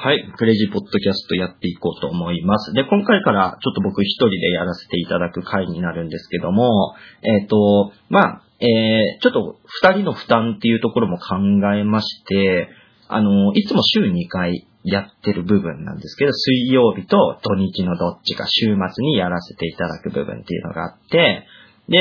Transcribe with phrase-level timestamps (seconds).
[0.00, 0.32] はい。
[0.38, 2.72] クレイジーポッドキャストやっていこうと思います。
[2.72, 11.34] で、今回からちょっと僕一人でやらせていただく回になるんですけども、えっ、ー、と、まあ、えー、ちょっと二人の負担っていうところも考
[11.74, 12.68] えまして、
[13.08, 21.44] あの、いつも週2回やってる部分なんですけど、水曜日と土日のどっちか週末にやらせていただく部分っていうのがあって、
[21.88, 21.98] で、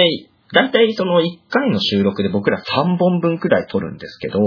[0.54, 4.38] だいたいその1回の収録で僕ら3本分くらい撮るんですけど、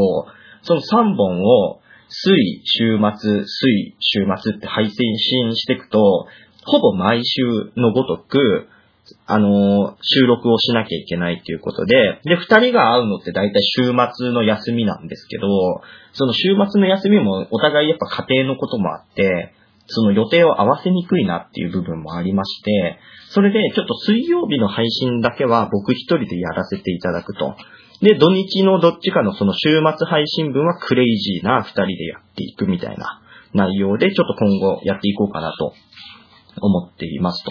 [0.62, 1.80] その3本を
[2.10, 5.16] 水、週末、水、週末って配信
[5.56, 6.26] していくと、
[6.66, 7.42] ほぼ毎週
[7.76, 8.68] のごとく、
[9.26, 15.48] あの、収録をしなきゃいけないっていうことで、で、二人が会うのって大体週末の休みなんですけど、
[16.12, 19.54] その週末の休みもお互いやっぱ家庭のこともあって、
[19.86, 22.98] その予定を合わせにくいなっていう部分もありまして、
[23.30, 27.56] それでちょっと水曜日の配信だけは僕一人でやらせていただくと。
[28.02, 33.20] で、土日のどっちかのその週末配信分はクレイジーな二人でやっていくみたいな
[33.52, 35.74] 内容でちょっと今後やっていこうかなと
[36.60, 37.50] 思っていますと。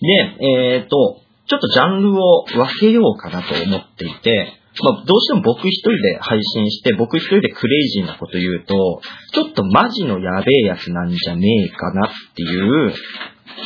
[0.00, 4.52] で、えっ、ー、と、ちょっとジャンルを分けようかなと思っていて、
[4.82, 9.00] まあ、どうしても僕一人で配信して、僕一人でクレイジーなこと言うと、
[9.32, 12.92] ちょっとマジのやべえやつなんじゃねえかなっていう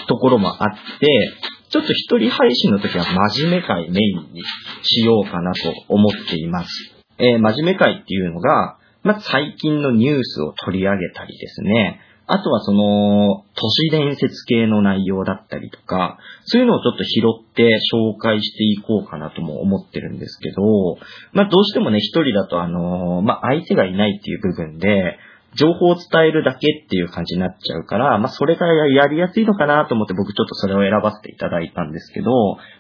[0.07, 1.33] ところもあって、
[1.71, 4.43] ちょっと一人配信の時は真面目会メインに
[4.83, 6.71] しようかなと思っています。
[7.19, 20.63] えー、真面目会っていうのが、まあ、最近のニュースを取り上げたりですね、あとはその、都市伝説系の内容だったりとか、そういうのをちょっと拾って紹介していこうかなとも思ってるんですけど、
[21.33, 25.19] まあどうしてもね、一人だとあの、まあ相手がいないっていう部分で、
[25.55, 32.31] 情報を伝えるだけっていう感じになっちゃうから、まあそれがやりやすいのかなと思って僕ちょっとそれを選ばせていただいたんですけど、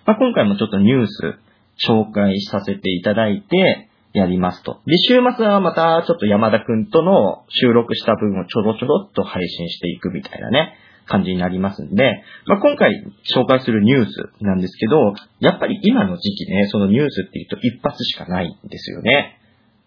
[0.06, 1.38] まあ今回もちょっとニュース
[1.86, 4.80] 紹介させていただいて、やりますと。
[4.86, 10.74] で、週末はまたちょっと山田くんとの収録した分をちょろちょろっと配信していくみたいなね、
[11.06, 12.90] 感じになりますんで、まあ、今回
[13.34, 19.38] 紹介するニュースなんですけど、やっぱり今の時期ね、そのニュースって言うと一発しかないんですよね。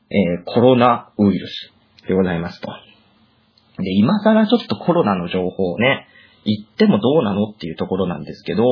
[0.09, 1.74] えー、コロナウイルス
[2.08, 2.68] でございますと。
[3.78, 6.08] で、今更ちょっとコロナの情報をね、
[6.46, 8.64] 言ってもどうなのっていうところなんですけど、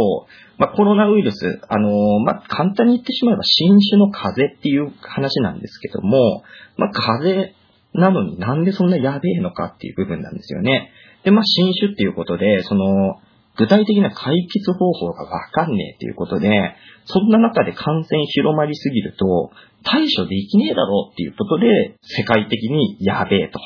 [0.58, 6.44] まあ、コロナウイルス、あのー、まあ、簡単に言ってしまえば新種の風邪っていう話なんですけども、
[6.78, 7.56] まあ、風邪
[7.94, 10.92] なのになんでそんなやべえのかっていう部分なんですよね。
[11.24, 13.20] で、まあ、新種っていうことで、その、
[13.58, 16.76] 具体的な解決方法がわかんねえっていうことで、
[17.06, 19.52] そんな中で感染広まりすぎると、
[19.84, 23.60] 対処できねえだろうっていうことで、世界的にやべえと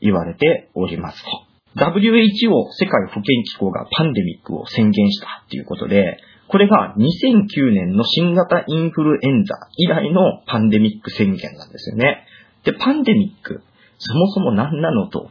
[0.00, 1.30] 言われておりますと。
[1.76, 6.18] WHO 世界保健機構がパンデミックを宣言したっていうことで、
[6.48, 12.24] これが2009年の新型インフルエンザ以来のパンデミック宣言なんですよね。
[12.64, 13.62] で、パンデミック、
[13.98, 15.30] そもそも何なのと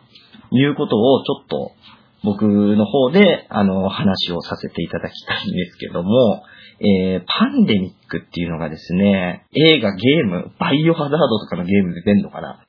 [0.52, 1.72] いうことをちょっと
[2.26, 6.44] 僕の方であの話をさせていただきたいんですけども、
[6.80, 12.66] えー、パンデミックっていうのがですね、映画、ゲーム、バイオハザードとかのゲームで出んのかな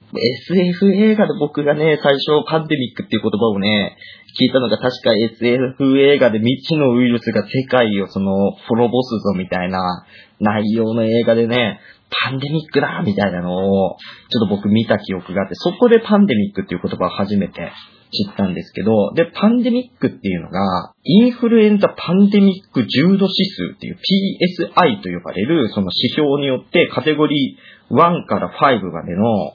[0.55, 3.97] ?SF 映画で僕がね、最初パンデミックっていう言葉をね、
[4.39, 10.07] 聞いたのが確か SF 映画で未知のウイルスが世界をその、滅ぼすぞみたいな
[10.39, 11.81] 内容の映画でね、
[12.25, 13.97] パンデミックだみたいなのを、
[14.31, 17.73] ちょっと僕見た記憶があって、そこでパンデミックっていう言葉を初めて
[18.11, 29.55] 知ったんですけど、で、パンデミックっていうのが、インフルエンザパンデミック重度指数っていう PSI と呼ばれるその指標によってカテゴリー1から5までの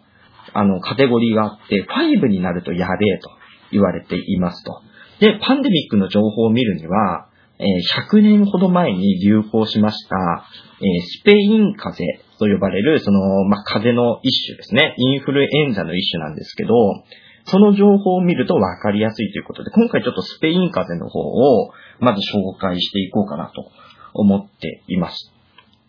[0.54, 3.30] あのカテゴリーがあって、5になるとやべえと
[3.72, 4.82] 言われていますと。
[5.20, 7.28] で、パンデミックの情報を見るには、
[7.60, 7.64] え
[8.12, 10.46] 100年ほど前に流行しました、
[10.80, 14.96] スペイン風邪と呼ばれる、その、まあ、風邪の一種ですね。
[14.98, 16.74] インフルエンザの一種なんですけど、
[17.46, 23.72] その情報を見ると分かりやすいということで、今回ちょっとスペイン風邪の方をまず紹介していこうかなと
[24.14, 25.32] 思っています。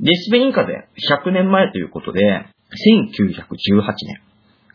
[0.00, 4.20] で、スペイン風邪、100年前ということで、1918年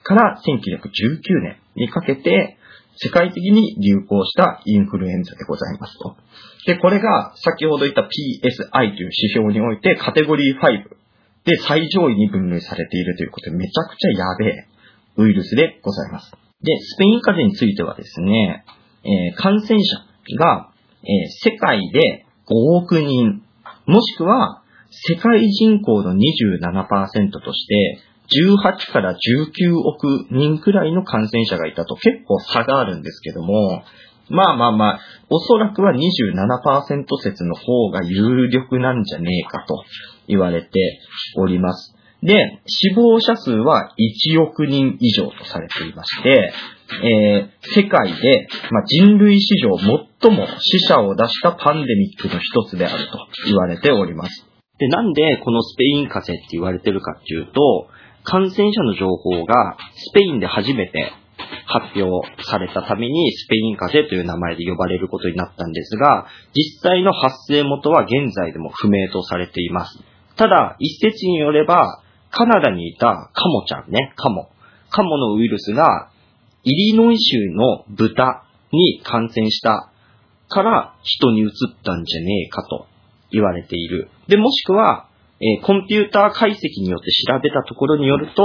[0.03, 2.57] から1919年にかけて、
[2.99, 6.15] 世界的に流行したインフルエンザでございますと。
[6.65, 8.09] で、これが先ほど言った PSI
[8.71, 10.97] という指標においてカテゴリー5
[11.45, 14.67] で最上位に分類されているということでめちゃくちゃやべえ
[15.17, 16.46] ウイルスでございます。
[16.61, 18.65] で、スペイン風邪についてはですね、
[19.03, 19.97] えー、感染者
[20.39, 20.71] が、
[21.03, 23.43] えー、世界で5億人、
[23.85, 27.99] もしくは世界人口の27%として、
[28.29, 33.83] 18から19億人くらいの感染者がいたと結構差があるんですけども、
[34.29, 34.99] まあまあまあ、
[35.29, 39.83] おそらくは27%説の方が有力なんじゃねえかと
[40.27, 40.99] 言われて
[41.37, 41.96] おります。
[42.23, 46.53] で、死亡者数は1億人以上とされていまして、
[47.03, 54.45] えー世界で、まあ、人類史上最も死者を出したパンデミックの一つであると言われております。
[54.79, 57.87] で、なんでこのスペイン風邪って言われてるかっていうと、
[58.23, 61.11] 感染者の情報がスペインで初めて
[61.65, 69.99] 発表されたためにスペイン風邪という名前で呼ばれることになったんですが、実際の発生元は現在でも不明とされています。
[70.35, 74.49] ただ、一説によれば、カナダにいたカモちゃんね、カモ。
[74.89, 76.09] カモのウイルスが、
[76.63, 79.91] イリノイ州の豚に感染した
[80.49, 81.49] から人に移っ
[81.83, 82.87] たんじゃねえかと
[83.31, 84.09] 言われている。
[84.27, 85.07] で、もしくは、
[85.39, 88.43] えーコンピューター解析によって調べたところによると、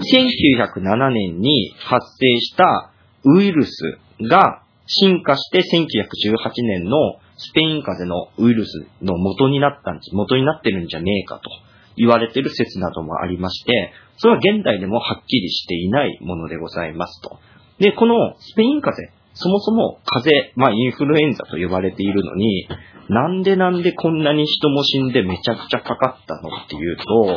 [0.00, 2.90] 1907年に発生した
[3.24, 6.96] ウイルスが進化して1918年の
[7.36, 11.50] スペイン風邪のウイルスの元になったんじ、元になってるんじゃねえかと
[11.96, 17.38] 言われている説などもありまして、それは現代でもはっきりしていないものでございますと。
[17.78, 22.68] で、このスペイン風邪、そもそも風邪、まあインフルエンザと呼ばれているのに、
[23.08, 27.36] なんでなんでこんなに人も死んでめちゃくちゃかかったのっていうと、ちょ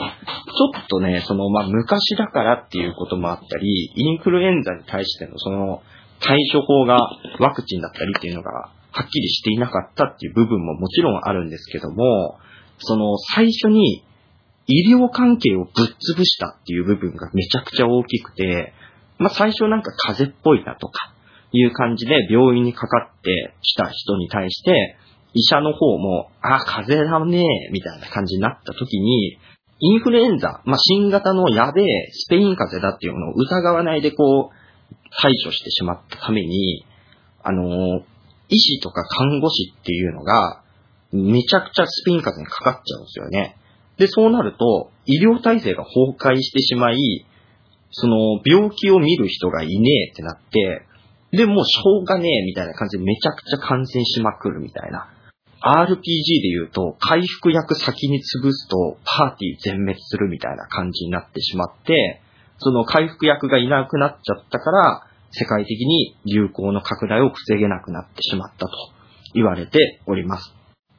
[0.78, 5.82] っとね、そのまあ昔だからっていうこともあったり、インフルエンザに対してのその
[6.20, 6.98] 対処法が
[7.40, 12.38] ワクチンだったりっていうのがはっきりしていなかったっていう部分ももちろんあるんですけども、
[12.78, 14.05] その最初に
[14.68, 15.72] 医療関係をぶっ
[16.18, 18.74] 潰したっていう部分がめちゃくちゃ大きくて、
[19.18, 21.14] まあ最初なんか風邪っぽいなとか
[21.52, 24.98] いう感じで病院にかかってきた人に対して、
[25.34, 29.38] 医者の方も、あ、風邪だね、みたいな感じになった時に、
[29.80, 34.56] インフルエンザ、まあ新型のやべえスペイン風邪だっていうのを疑わないでこう、
[35.22, 36.86] 対処してしまったために、
[37.44, 38.04] あのー
[38.50, 40.62] 医師とか看護師っていうのが、
[41.12, 43.58] めちゃくちゃスペイン風邪にかかっちゃうんですよね。
[43.98, 47.26] で、そうなると、医療体制が崩壊してしまい、
[47.92, 50.86] その、病気を見る人がいねえってなって、
[51.32, 55.10] で、もうしょうがねえみたいな感じでめちゃくちゃ感染しまくるみたいな。
[55.62, 62.22] RPG で言うと、回復薬先に潰すと、パーティー全滅するみたいな感じになってしまって、
[62.60, 68.72] その回復薬がいなくなっちゃったから、世界的に流行の拡大を防げなくなってしまったと
[69.34, 70.54] 言われております。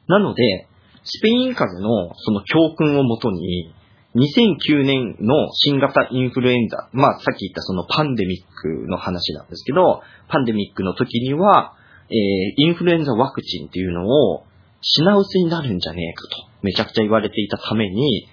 [0.07, 0.67] なので、
[1.07, 3.73] スペイン風邪のその教訓をもとに、
[4.15, 11.73] 2009年の新型インフルエンザ、まあさっき言ったそのパンデミックの話なんですけど、パンデミックの時には、
[12.09, 12.15] えー
[12.57, 14.45] インフルエンザワクチンっていうのを
[14.81, 18.27] 品薄になるんじゃねえかと、めちゃくちゃ言われていたために、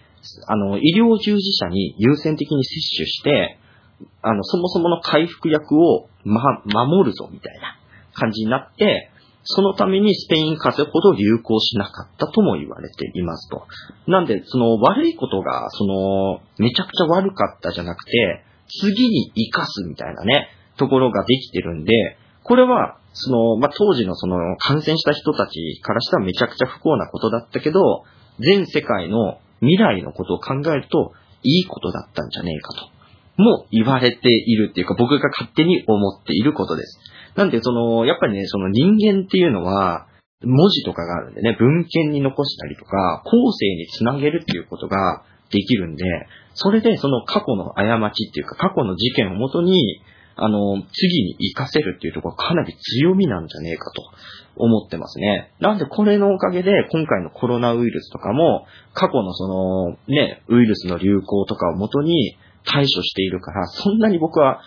[0.46, 3.58] あの、医療従事者に優先的に接種して、
[4.22, 7.78] あの、そもそもの回復薬を、ま、守るぞ、みたいな
[8.12, 9.10] 感じになって、
[9.44, 13.66] そのためにスペイン風邪ほど流行しなかったとも言われていますと。
[14.06, 18.44] なんで、その悪いことが、その、めちゃくちゃ悪かったじゃなくて、
[18.80, 20.48] 次に活かすみたいなね、
[20.78, 21.92] ところができてるんで、
[22.42, 27.80] これは、その、まあ、当時のその感染した人たちからしたらめちゃくちゃ不幸なことだったけど、
[28.40, 31.12] 全世界の未来のことを考えると、
[31.44, 32.94] いいことだったんじゃねえかと。
[33.36, 36.98] も言われているっていうか、僕が勝手に思っていることです。
[37.36, 40.06] なんで、その、やっぱりね、その人間っていうのは、
[40.42, 46.04] 文字とかがあるんでね、文献に残したりとか、後世につなげるっていうことができるんで、
[46.54, 50.00] それでその過去の過ちっていうか、過去の事件をもとに、
[50.36, 54.02] あの、次に活かせるっていうところがかなり強みなんじゃねえかと
[54.56, 55.52] 思ってますね。
[55.60, 62.36] なんでこれのおかげで今回のコロナウイルスとかも過去のそのね、ウイルスの流行とかをもとに
[62.66, 64.60] 対処しているから、そんなに僕は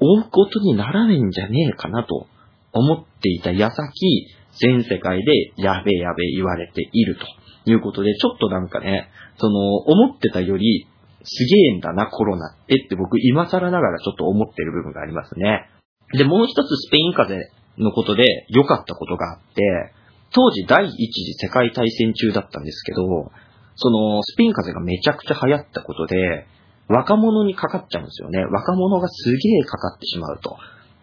[0.00, 2.26] 追うことにならないんじゃねえかなと
[2.72, 4.28] 思っていた矢先、
[4.60, 10.86] 全世界でやべえやべえ言われているということで、ちょっとなんかね、その思ってたより
[11.24, 15.68] すげえんだな、コロナってって僕今更ながらちょっと思ってる部分がありますね。
[16.12, 19.92] で、もう一つスペイン風邪のことで良かったことがあって、
[20.32, 23.32] 当時第一次世界大戦中だったんですけど、
[23.74, 26.46] そのスペイン風邪がめちゃくちゃ流行ったことで、
[26.88, 28.44] 若者にかかっちゃうんですよね。
[28.44, 30.56] 若者がすげえかかってしまうと。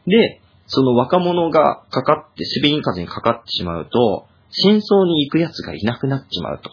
[0.08, 6.70] で、その若者がかかって、スペイン風邪にかかってしまうと、戦争に行く奴がいなくなっちまうと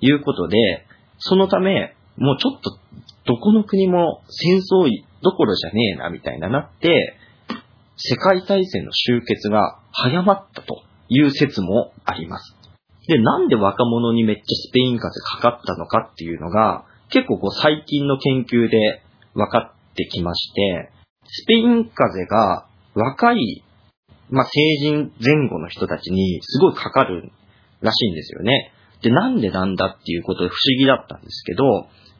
[0.00, 0.86] いうことで、
[1.18, 2.78] そのため、もうちょっと、
[3.24, 4.88] どこの国も戦争
[5.22, 7.16] どころじゃねえな、みたいななって、
[7.96, 12.54] 世界大戦の終結が早まったという説もあります。
[13.08, 19.02] で、なんで若者にめっちゃスペイン風邪かかったのかっていうのが、結構こう最近の研究で
[19.34, 20.90] 分かってきまして、
[21.26, 23.64] スペイン風邪が若い、
[24.30, 27.30] まあ、成人前後の人たちにすごいかかる
[27.80, 28.72] らしいんですよね。
[29.02, 31.64] で、なんでなんだっていうことで不思議だったんですけど、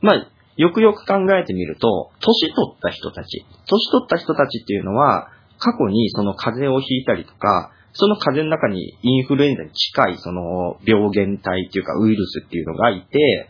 [0.03, 0.27] まあ、
[0.57, 13.49] よくよく考えてみると、年取った人たち、年取った人たちっていうのは、過去にその風邪をひいたりとか、その風邪の中にインフルエンザに近いその病原体っていうかウイルスっていうのがいて、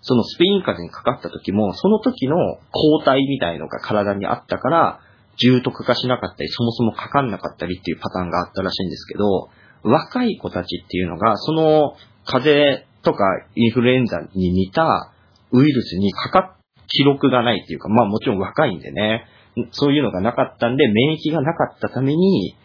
[0.00, 2.36] そのスペイン風邪にかかった時も、その時の
[2.70, 5.00] 抗体みたいのが体にあったから、
[5.38, 9.50] 重篤化しなかったり、そもそもかかんなかったりっていうパターンがあったらしいんですけど、
[9.82, 13.24] 若い子たちっていうのが、その風邪とか
[13.54, 15.12] インフルエンザに似た
[15.52, 16.54] ウイルスにかかっ、
[16.88, 19.26] 記録がないっていうか、まあもちろん若いんでね、
[19.72, 22.56] そういうのがなかったんで、免疫がなかったために、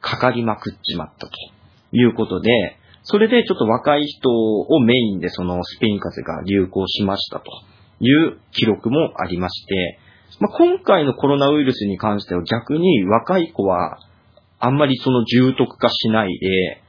[0.00, 1.32] かかりまくっちまったと
[1.92, 2.50] いうことで、
[3.04, 7.46] それでちょっと若い人をメインでそのスペイン風邪が流行しましたと
[8.00, 9.98] いう記録もありまして、
[10.40, 13.98] まあ、今回のコロナウイルスに関しては逆に若い子は
[14.58, 16.82] あんまりその重篤化しないで、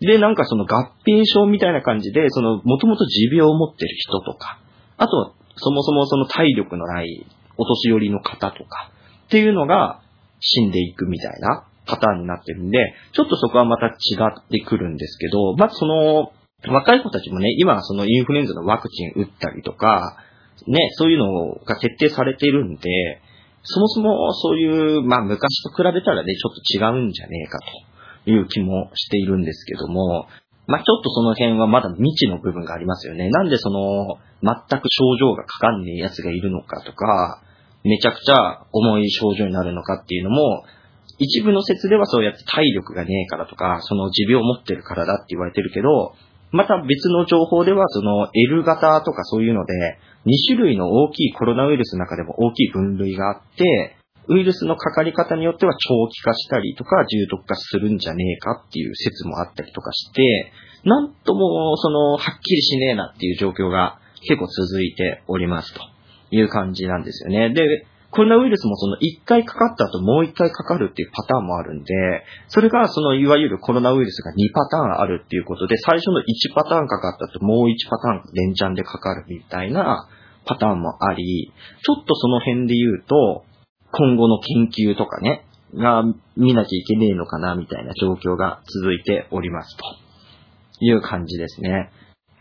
[0.00, 4.60] で、なんかその合併症みたいな感じで、その、もともと持病を持ってる人とか、
[4.96, 7.26] あと、そもそもその体力のない
[7.56, 8.90] お年寄りの方とか、
[9.26, 10.00] っていうのが
[10.38, 16.32] 死んでいくみたいなパターンになってるんで、ちょっとそこはまた違ってくるんですけど、まずその、
[16.66, 20.16] 若い子たちもね、今そのインフルエンザのワクチン打ったりとか、
[20.66, 23.22] ね、そういうのが徹底されてるんで、
[23.62, 27.58] そもそもそういう、まあ昔と比べたらね、ちょっと違うんじゃねえか
[28.24, 30.26] という気もしているんですけども、
[30.66, 33.30] まあちょっとその辺はまだ未知の部分がありますよね。
[33.30, 37.42] なんでその、全く症状がかかんねえ奴がいるのかとか、
[37.84, 40.64] めちゃくちゃ重い症状になるのかっていうのも、
[41.18, 46.14] 一部の説ではそうやって体力がねえからとか、その持病を持ってるからだって言われてるけど、
[46.50, 53.96] また別の情報ではその L 型とかそういうので、2種類の大きいコロナウイルスの中でも大きい分類があって、
[54.28, 60.52] ウイルスのかかり方によっては長期化したりとか重篤化するんじゃねえかっていう説もあったりとかして、
[60.84, 65.80] なんともその、はっきりしねえなっていう状況が結構続いておりますと
[66.30, 67.52] いう感じなんですよね。
[67.52, 71.94] で、コロナウイルスもその1回かかった後もう1回かかるっていうパターンもあるんで、
[72.48, 76.24] それがそのいわゆるコロナウイルスが2パターンあるっていうことで、最初の1
[76.54, 80.08] パターンかかった後もう1パターン連チャンでかかるみたいな
[80.46, 81.52] パターンもあり、
[81.84, 83.44] ちょっとその辺で言うと、
[83.92, 86.02] 今後の研究とかね、が
[86.36, 89.84] 見なきゃいけねえのかなみたいな状況が続いておりますと
[90.80, 91.90] いう感じですね。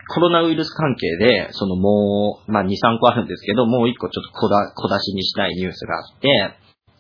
[0.10, 6.56] コロナウイルス関係で、そのもう、まあ2、3個あるんですけど、もう1個ちょっと小だ小出しにしたいニュースがあって、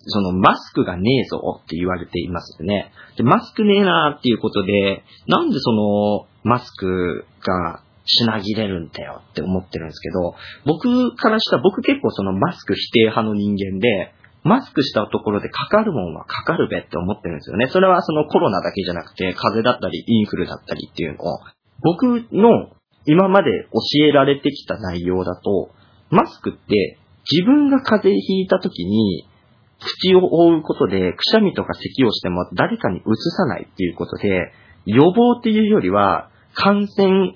[0.09, 2.91] そのマスクがねえぞって言われていますよね。
[3.17, 10.35] で、マスクねえなーっていうことで、なんでそのマスクが品切れるんだよって思ってるんですけど、
[10.65, 17.67] 僕からしたら僕結構そのマスク否定派の人間で、マスクしたところでかかるもんはかかるべって思ってるんですよね。
[17.67, 21.39] それはそのコロナだけじゃなくて、風邪だったりインフルだったりっていうのを、
[21.83, 22.69] 僕の
[23.07, 25.71] 今まで教えられてきた内容だと、
[26.09, 26.99] マスクって
[27.31, 29.27] 自分が風邪ひいた時に
[29.79, 33.01] 口を覆うことでくしゃみとか咳をしても誰かに移
[33.37, 34.51] さないっていうことで、
[34.85, 37.35] 予防っていうよりは感染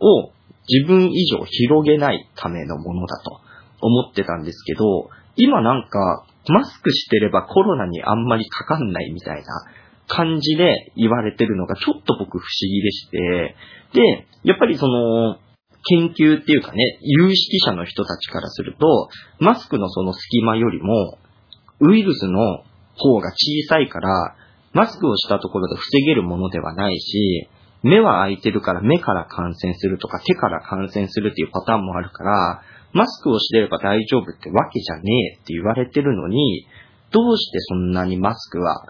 [0.00, 0.30] を
[0.68, 3.40] 自分以上広げないためのものだと
[3.80, 9.64] 思ってたんですけど、今なんかマスクしてればコロナにあんまりかかんないみたいな
[10.08, 13.56] 感じで言われてるのがちょっと僕不思議でして、
[13.94, 15.38] で、やっぱりその、
[15.84, 19.08] 研究っていうかね、有識者の人たちからすると、
[19.40, 21.18] マスクのその隙間よりも、
[21.80, 22.38] ウイルスの
[22.94, 24.36] 方が小さいから、
[24.72, 27.48] マスクをしたところで防げるものではないし、
[27.82, 36.66] 目は開いてるから目から感染するとか手から感染するっていうパターンもあるから、マスクをしてれば大丈夫ってわけじゃねえって言われてるのに、
[37.10, 38.84] どうしてそんなにマスクは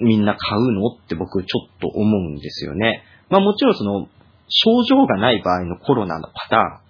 [0.00, 0.86] みんな買うの？
[0.88, 3.02] って僕ちょっと思うんですよね。
[3.28, 4.08] まあもちろんその
[4.48, 6.80] 症状がない場合のコロナのパターンっ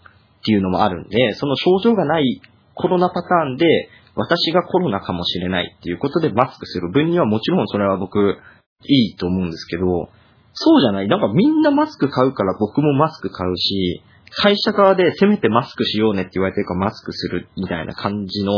[0.45, 2.41] ていうのもあるんで、その症状がない
[2.75, 8.39] コロナパターンで私がコロナかもしれないっていうことでマスクする分にはもちろんそれは僕
[8.85, 10.09] いいと思うんですけど、
[10.55, 11.09] そうじゃない。
[11.09, 14.03] なんかみんなマスク買うから僕もマスク買うし、
[14.35, 18.53] 会社側でせめてマスクしようねって言われてるからマスクするみたいな感じの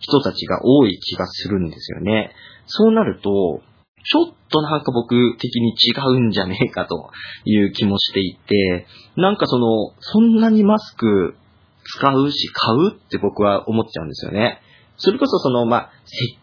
[0.00, 2.32] 人たちが多い気がするんですよね。
[2.66, 3.60] そうなると、
[4.10, 7.10] ちょっとなんか僕的に違うんじゃねえかと
[7.44, 8.86] いう気もしていて、
[9.16, 11.36] なんかその、そんなにマスク
[11.84, 14.60] 使うし買うって僕は思っちゃうんですよね。
[14.96, 15.90] それこそその、まあ、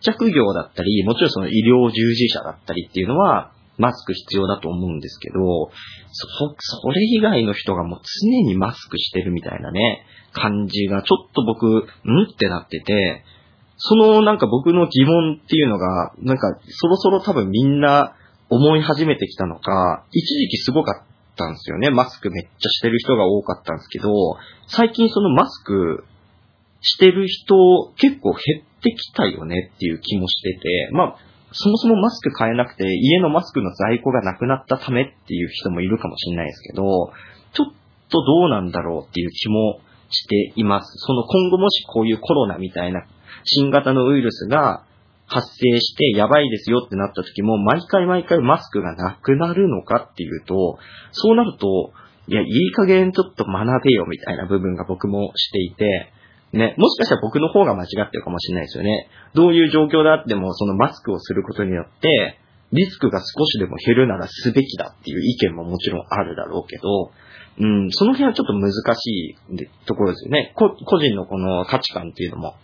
[0.02, 5.70] 接着業だったり、もちろんその医療従事者だったりっていうのは、マスク必要だと思うんですけど、
[6.12, 6.28] そ、
[6.60, 13.26] それ以外の人がもう常にマスクしてるみたいなね、感じがちょっと僕、んってなってて、
[13.78, 18.16] そのなんか僕の疑問っていうのが、なんかそろそろ多分みんな
[18.50, 21.90] 思い始めてきたのか、一時期すごかったんですよね。
[21.90, 24.10] マスクめっちゃしてる人が多かったんですけど、
[24.68, 26.06] 最近そのマスク
[26.82, 31.18] してる人結構減ってきたよねっていう気もしてて、まあ、
[31.52, 36.84] そもそもマスク買えなくて家のマスクの在庫がなくなったためっていう人もいるかもしれないですけど、
[37.54, 37.74] ちょっ
[38.10, 39.80] とどうなんだろうっていう気も
[40.10, 40.94] しています。
[40.98, 43.06] その今後もしこういうコロナみたいな
[43.44, 44.86] 新型のウイルスが
[45.28, 50.78] 発生してやばいですよってなった時も毎回毎回マスクがなくなるのかっていうと、
[51.12, 51.94] そうなると、
[52.28, 56.12] いや、いい加減ちょっと学べよみたいな部分が僕もしていて、
[56.54, 59.10] ね、もしかしたら僕の方が間違ってるかもしれないですよね。
[59.34, 62.40] どういう状況であっても、そのマスクをすることによって、
[62.72, 67.12] リスクが少しでも減るならすべきだっていう意見ももちろんあるだろうけど、
[67.58, 70.54] うん、その辺はちょっと難しいところですよね。
[70.56, 72.56] 個人のこの価値観っていうのも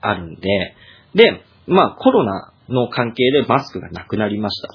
[0.00, 0.74] あるんで、
[1.14, 4.74] で、まあコロナの関係でマスクがなくなりましたと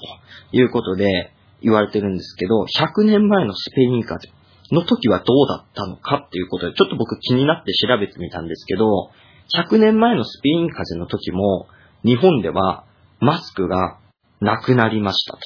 [0.56, 9.10] いうことで言われてるんですけど、100年前のスペイン風邪の時はどうだったのかっていうことで、ちょっと僕気になって調べてみたんですけど、
[9.54, 11.68] 100年前のスペイン風邪の時も、
[12.04, 12.84] 日本では
[13.20, 13.98] マスクが
[14.40, 15.40] なくなりましたと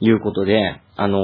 [0.00, 1.20] いうことで、あのー、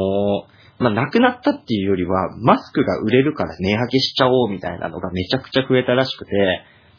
[0.79, 6.33] まあ、なくなったっていうよりは、マスクが売れるから値上げしちゃおうみたいなのがめちゃくちゃ増えたらしくて、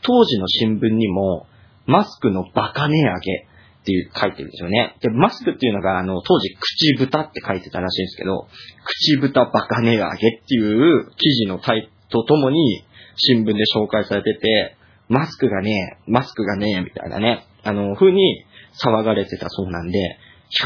[0.01, 1.48] 当時の新聞にも、
[1.86, 3.48] マスクのバカ値上げ
[3.81, 4.96] っていう書いてるんですよね。
[5.01, 8.48] で、マスクっていうのが、あの、当時、口豚って書いてたらしいんですけど、
[8.86, 12.84] 口豚バカ値上げっていう記事のタイとともに、
[13.15, 14.77] 新聞で紹介されてて、
[15.10, 18.46] マスクがね、マスクがね、みたいなね、あの、風に
[18.81, 20.17] 騒がれてたそうなんで、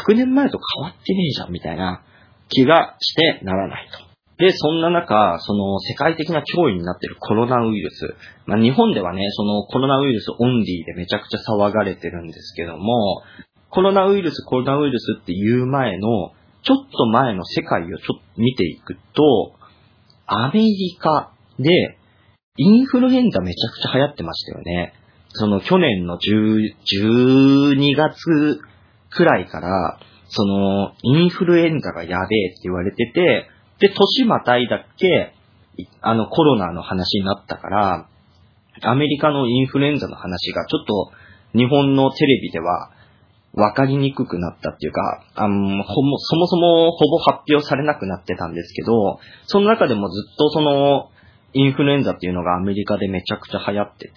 [0.07, 2.03] 100年前と変わってねえじゃん、みたいな
[2.49, 4.04] 気がしてならないと。
[4.37, 8.15] で、そんな中、その世界的な脅威になっているコロナウイルス。
[8.45, 13.21] まあ、日本ではね、そのコロナウイルスオンリーでめちゃくちゃ騒がれてるんですけども、
[13.69, 16.31] コロナウイルス、コロナウイルスっていう前の、
[16.63, 19.53] ちょっと前の世界をちょっと見ていくと、
[20.27, 21.97] アメリカで
[22.57, 24.93] インフルエンザめちゃくちゃ流行ってましたよね。
[25.33, 26.73] その去年の10
[27.75, 28.61] 12月
[29.11, 29.99] くらいから、
[30.29, 35.33] そのインフルエンザがやべえって言われてて、で、年またいだっけ、
[36.01, 38.07] あのコロナの話になったから、
[38.81, 41.11] アメリカのインフルエンザの話がちょっと
[41.57, 42.91] 日本のテレビでは
[43.53, 51.09] 分かりにくくなったっていうか、あのほもそもそもほぼ発表されなくなってたんですけど、その中でもずっとその
[51.53, 54.13] インフルエンザっていうのがアメリカでめちゃくちゃ流行ってて、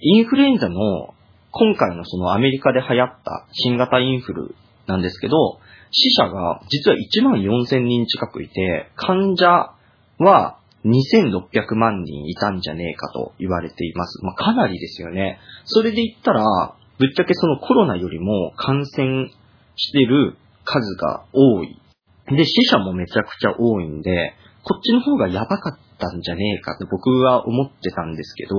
[0.00, 1.14] インフルエンザの
[1.50, 4.54] 今回のそのアメリカで流行った新型インフル
[4.86, 5.58] なんですけど、
[5.90, 9.74] 死者が実は1万4000人近くいて、患者
[10.18, 14.24] は2600万人いたんじゃねえかと言われています。
[14.24, 15.38] まあ、かなりですよね。
[15.64, 19.28] それで言ったら、ぶっちゃけそのコロナよりも感染
[19.74, 21.80] してる数が多い。
[22.28, 28.56] で、死者もめちゃくちゃ多いんで、こっちの方がやばかったんじゃねえかって僕は思ってたんですけど、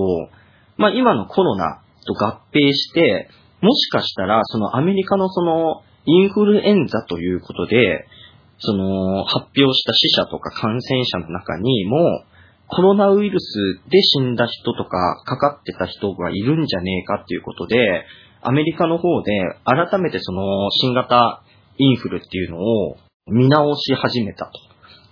[0.77, 3.29] まあ今のコロナと合併して、
[3.61, 8.07] もしかしたらそのアメリカのそのインフルエンザということで、
[8.59, 12.23] その、発表した死者とか感染者の中にも、
[12.67, 18.05] コロナウイルスで死んだ人とか、かかってた人がいるんじゃねえかっていうことで、
[18.41, 19.31] アメリカの方で
[19.65, 21.43] 改めてその新型
[21.77, 24.51] インフルっていうのを見直し始めたと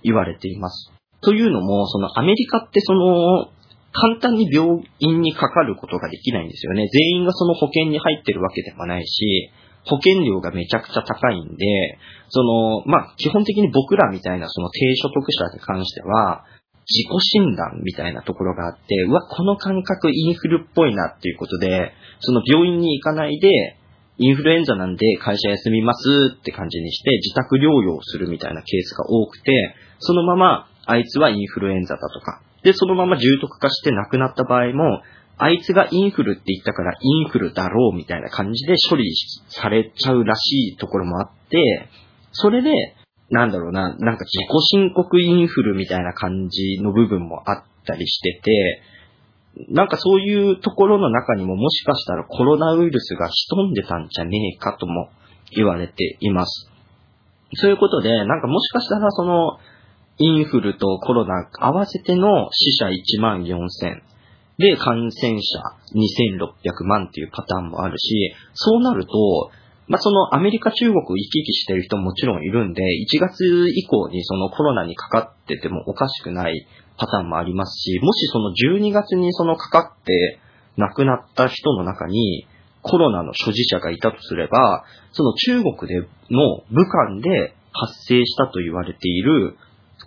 [0.03, 0.91] 言われています。
[1.21, 3.49] というのも、そのアメリカってその、
[3.91, 6.87] 簡単に病院にかかることができないんですよね。
[6.91, 9.51] 全員がその保険に入ってるわけではないし、
[9.85, 11.97] 保険料がめちゃくちゃ高いんで、
[12.29, 16.45] その、まあ、基本的に僕らみたいなその低所得者に関しては、
[16.87, 23.77] 自己診断みたいなところがあって、うわ、この感覚インフルっぽいなっていうことで、その病院に行かないで、
[24.17, 35.01] インフルエンザなんで会社休みますって感じにして自宅療養するみたいなケースが多くて、そのままあいつはインフルエンザだとか、で、そのまま重篤化して亡くなった場合も、
[35.37, 39.13] あいつがインフルって言ったからインフルだろうみたいな感じで処理
[39.49, 41.89] されちゃうらしいところもあって、
[42.31, 42.71] それで、
[43.31, 48.81] なんだろうな、なんか自己申告インフルみたいな感じの部分もあったりしてて、
[49.69, 55.09] なんかそういうところの中にももしかしたらコロナウイルスが潜んでたんじゃねえかとも
[55.51, 56.69] 言われています。
[57.55, 59.57] そういうことで、なんかもしかしたらその、
[60.17, 64.01] インフルとコロナ合わせての死者1万4000、
[64.57, 65.59] で、感染者
[65.93, 69.11] 2600万っていうパターンもあるし、そうなると、
[69.87, 80.39] まあ、そのアメリカ、中国行き来してる人ももちろんいるんで、1月以降にそのコロナにかかっててもおかしくないパターンもありますし、もしその12月にそのかかって
[80.77, 82.47] 亡くなった人の中に
[82.81, 89.57] コロナの所持者がいたとすれば、その中国での武漢で発生したと言われている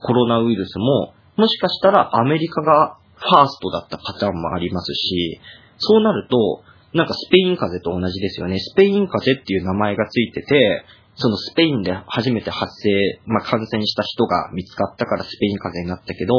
[0.00, 5.40] コロナウイルスも、もしかしたらアメリカがファーストだったパターンもありますし、
[5.78, 6.62] そうなると、
[6.94, 8.58] なんかスペイン風邪と同じですよね。
[8.58, 10.84] スペイン風邪っていう名前がついてて、
[11.16, 16.34] そのスペインで初めて発生、まあ、感染した人が見つかったからスペイン風邪になったけど、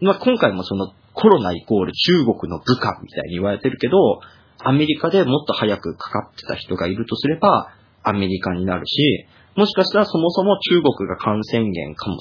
[0.00, 4.20] まあ、今回もそのコロナイコール中国の部下みたいに言われてるけど、
[4.64, 7.72] アメリカでもっと早くかかってた人がいるとすれば、
[8.02, 12.18] アメリカになるし、もしかしたらそもそも中国が感染源かも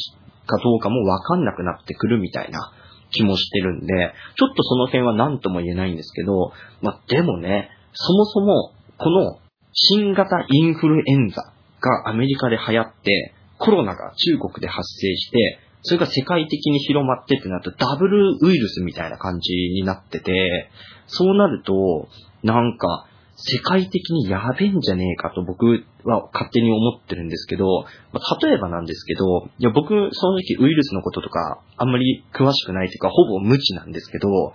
[0.48, 2.72] かどうかもわかんなくなってくるみたいな
[3.12, 9.40] 気もしてるんで、ちょっとその辺は何とも言えないんですけど、まあ、でもね、そもそもこの
[9.74, 20.70] 新型インフルエンザがアメリカで流行って、コロナが中国で発生して、それが世界的に広まってってなるとダブルウイルスみたいな感じになってて、
[21.08, 22.08] そうなると、
[22.44, 23.08] なんか、
[23.44, 25.66] 世界的にやべえんじゃねえかと僕
[26.04, 27.66] は勝手に思ってるんですけど、
[28.14, 34.54] まあ、例えばなんですけど、いや僕正直ウイルスのこととかあんまり詳しくないというかほぼ無知なんですけど、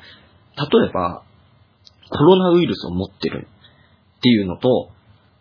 [0.57, 1.23] 例えば
[2.11, 3.49] コロナウイルスを持ってる
[4.19, 4.91] っていうのと、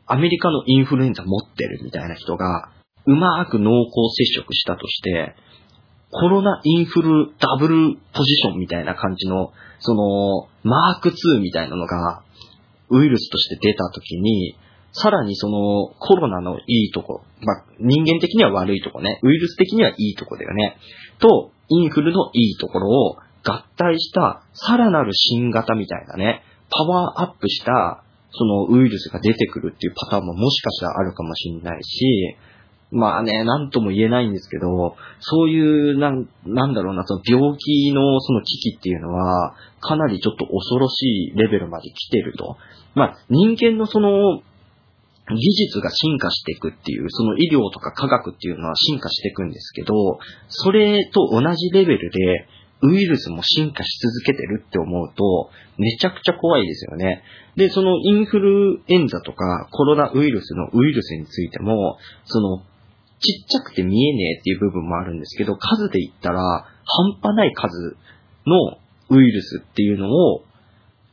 [0.07, 2.69] アメリカのインフルエンザ持ってるみたいな人が、
[3.05, 5.35] うまく濃厚接触したとして、
[6.11, 12.23] コロナインフルダブルポジションみたいな感じの、その、マーク2みたいなのが、
[12.89, 14.57] ウイルスとして出た時に、
[14.93, 20.77] さらにそのコロナのいいとこ、まあ、人間的には悪いとこね、ウイルス的にはいいとこだよね、
[21.19, 32.37] と、インフルのいいところを合体したさらなる新型みたいなね、パワーアップしたそのウイルスが出てくるっていうパターンももしかしたらあるかもしれないし、
[32.91, 42.57] まあね、なんとも言えないんですけど、そういう、なん、なんだろうな、その病気のその危機っていうのは、かなりちょっと恐ろしいレベルまで来てると。
[42.93, 44.41] まあ、人間のその、
[45.27, 52.47] 技術が進化していくっていう、その医療とか科学っていうのは進化していくんですけど、それと同じレベルで、
[52.83, 57.23] ウイルスも進化し続けてるって思うと、めちゃくちゃ怖いですよね。
[57.55, 62.61] で、そのインフルエンザとかコロナウイルスのウイルスについても、その
[63.19, 67.97] ちっちゃくて見えねえっていう部分もあるんですけど、数で言ったら、半端ない数
[68.45, 68.77] の
[69.09, 70.43] ウイルスっていうのを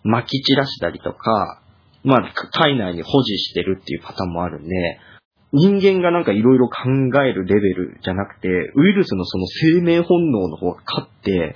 [0.04, 1.62] 撒き散らしたりとか、
[2.04, 4.98] まあ、体内に保持してるっていうパターンもあるんで、
[5.52, 6.88] 人間がなんかいろいろ考
[7.22, 11.54] えるレベルじゃなくて、ウイルスのその生命本能の方が勝って、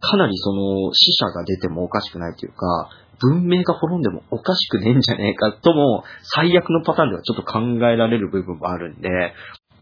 [0.00, 9.08] かなりその死者が出てもおかしくないというか、文明が滅んでもおかしくねえんじゃねえかとも、最悪のパターンではちょっと考えられる部分もあるんで、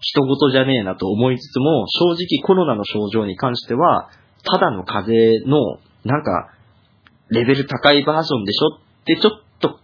[0.00, 4.10] 人事じゃねえなと思いつつも、正直コロナの症状に関しては、
[4.42, 6.52] ただの風邪の、なんか、
[7.30, 8.76] レベル高いバージョンでしょ？
[8.76, 9.80] ってちょっと軽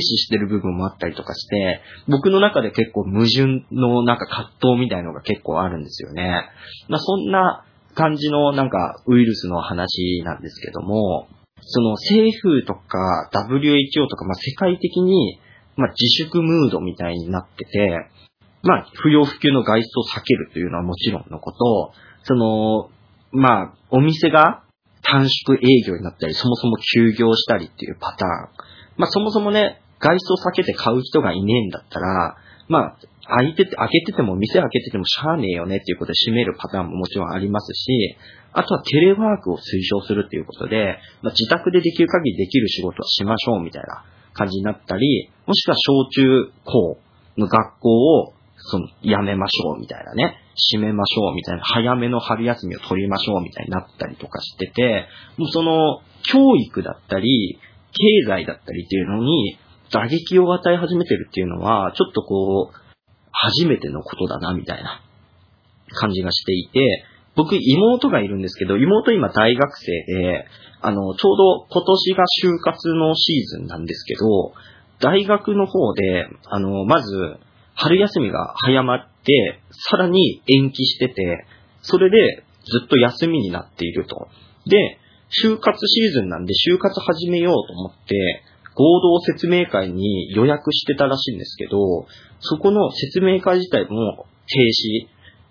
[0.00, 6.48] 視してる部分もあったりとかして、僕の中で結構矛盾のなんか葛藤みたいのが結構あるんですよね。
[6.88, 11.28] まあそんな感じのなんかウイルスの話なんですけども、
[11.60, 15.38] その政府とか WHO とか、まあ世界的に、
[15.76, 18.08] まあ自粛ムードみたいになってて、
[18.66, 21.92] まあ不要不急の外出を避けるというのはもちろんのこと、
[22.24, 22.90] その、
[23.32, 24.62] まあお店が
[25.02, 28.30] 短縮営業になったり、そもそも休業したりっていうパターン。
[28.96, 32.36] まあそもそもね、外出を避けて買う人がいねえんだったら、
[32.68, 32.96] まあ、
[33.28, 38.16] 開いてて、開けてても、店開けててもしゃあねえよねっていうことで閉めるパターンももちろんありますし、
[38.52, 46.98] あとはテレワークを推奨するっていうことで、まあ、自宅でできる限りできる仕事はしましょうみたいな感じになったり、もしくは小中高
[47.36, 48.32] の学校を、
[48.68, 50.36] その、やめましょうみたいなね、
[50.72, 57.58] 閉めましょうみたいな、早めの春休みを取りましょうみたいになったりとかしてて、もうその、教育だったり、
[57.92, 59.58] 経済だったりっていうのに、
[59.92, 62.78] 打撃を与え始めてるっていうのは、ちょっとこう、
[63.30, 65.02] 初めてのことだな、みたいな。
[65.94, 67.04] 感じがしていて、
[67.36, 70.46] 僕、妹がいるんですけど、妹今大学生で、
[70.80, 74.52] あの、ちょうど今年が就活のシーズンなんですけど、
[75.00, 77.36] 大学の方で、あの、まず、
[77.76, 79.60] 春休みが早まって、
[79.90, 81.46] さらに延期してて、
[81.82, 84.28] それでずっと休みになっていると。
[84.66, 84.98] で、
[85.44, 88.42] 就活シーズンなんで就活始めようと思って、
[88.74, 92.06] 合同説明会に予約してたらしいんですけど、
[92.40, 94.60] そこの説明会自体も停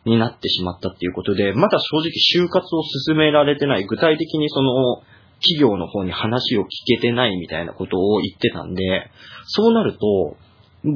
[0.05, 2.11] 止になってしまったっていうことで、まだ正直
[2.45, 5.01] 就活を進められてない、具体的にその
[5.41, 9.09] 企業の方に話を聞けてないみたいなことを言ってたんで、
[9.47, 10.37] そうなると、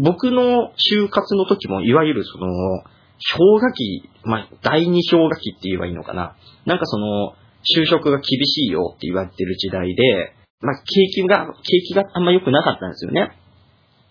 [0.01, 2.47] 僕の就活の時もいわゆるその、
[3.37, 6.35] 氷河期、まあ、第二氷河期って言えばいいのかな。
[6.65, 13.31] なんかその、就職が厳しいよって言われてる時代で、まあ、景気が、景気があんま良くなかったんですよね。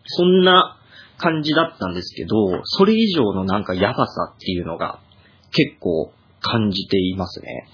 [0.05, 0.79] そんな
[1.19, 5.01] 感じだったんですけど、それ以上のなんかやばさっていうのが
[5.53, 7.69] 結構感じていますね。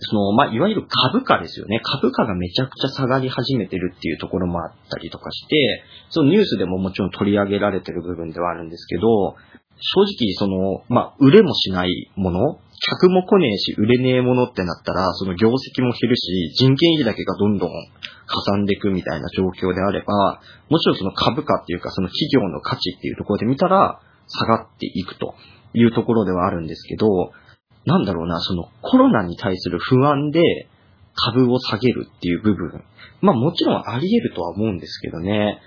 [0.00, 1.80] その、まあ、いわゆる株価ですよね。
[1.82, 9.36] 株価がめちゃくちゃ下がり始めてるっていうところもあったりとかして、そのニュースでももちろん取り上げられてる部分ではあるんですけど、
[9.80, 25.34] 正直、その、まあ、売れもしないもの、客も来ねえし、売れねえものってなったら、その業績も減るし、人件費だけがどんどんかさんでいくみたいな状況であれば、もちろんその株価っていうか、その企業の価値っていうところで見たら、下がっていくと
[25.74, 27.32] いうところではあるんですけど、
[27.90, 30.68] なんだろうな、そのコロナに対する不安で
[31.14, 32.84] 株を下げるっていう部分。
[33.20, 35.58] まあもちろんあり得るとは思うんですけどね。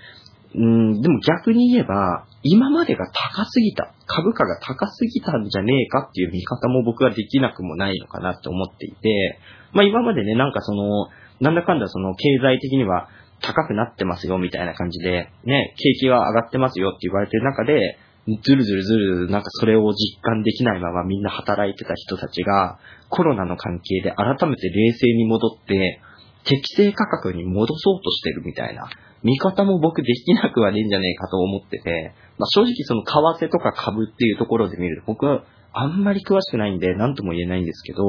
[0.54, 9.38] うん、でも逆に言えば、今までが高すぎた、株価が高すぎたんじゃねえかっていう見方も僕はできなくもないのかなって思っていて、
[9.72, 11.08] まあ今までね、なんかその、
[11.40, 13.08] なんだかんだその経済的には
[13.42, 22.78] 高くなってますよみたいな感じで、ね、景気は上がってますよって言われてる中で、ずるずるずる、なんかそれを実感できないままみんな働いてた人たちが、
[23.10, 26.00] コロナの関係で改めて冷静に戻って、
[26.44, 28.88] 適正価格に戻そうとしてるみたいな、
[29.22, 38.04] 見方も僕できなくはねえんじゃねえかと思ってて、まあ、正直その為替とか株っていうところで見ると、僕はあんまり詳しくないんで何とも言えないんですけど、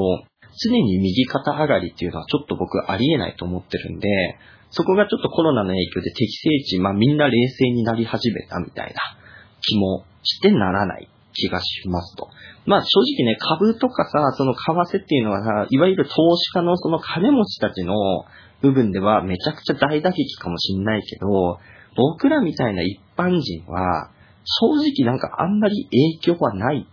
[0.63, 4.07] 常に右肩上がりっていうのはちょっと僕ありえないと思ってるんで、
[4.69, 9.01] そこがちょっとコロナの影響で適正値、まあみんな冷静になり始めたみたいな
[9.67, 12.29] 気もしてならない気がしますと。
[12.65, 17.93] まあ正直ね、株とかさ、その為替っていうのはさ、いわゆる投資家のその金持ちたちの
[18.61, 21.59] 部分ではめちゃくちゃ大打撃かもしんないけど、
[21.95, 24.11] 僕らみたいな一般人は、
[24.43, 25.87] 正直なんかあんまり
[26.21, 26.87] 影響はない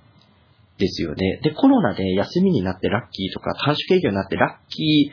[0.79, 1.41] ですよね。
[1.43, 5.13] で、コロナで休みになってラッキーとか短縮営業になってラッキ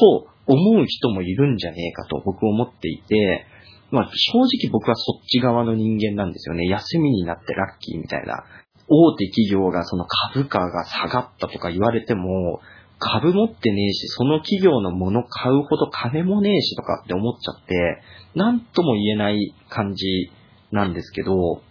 [0.00, 3.46] と思う人もいるんじゃねえかと僕思っていて、
[3.94, 6.66] まあ正直僕はそっち側の人間なんですよね。
[6.66, 8.44] 休みになってラッキーみたいな。
[8.88, 12.60] 大手企業がその株価が下がったとか言われても、
[12.98, 18.02] 株持ってねえし、その企業のもの買うほど金もねえしとかって思っちゃって、
[18.34, 20.30] なんとも言えない感じ
[20.70, 21.62] なんですけど、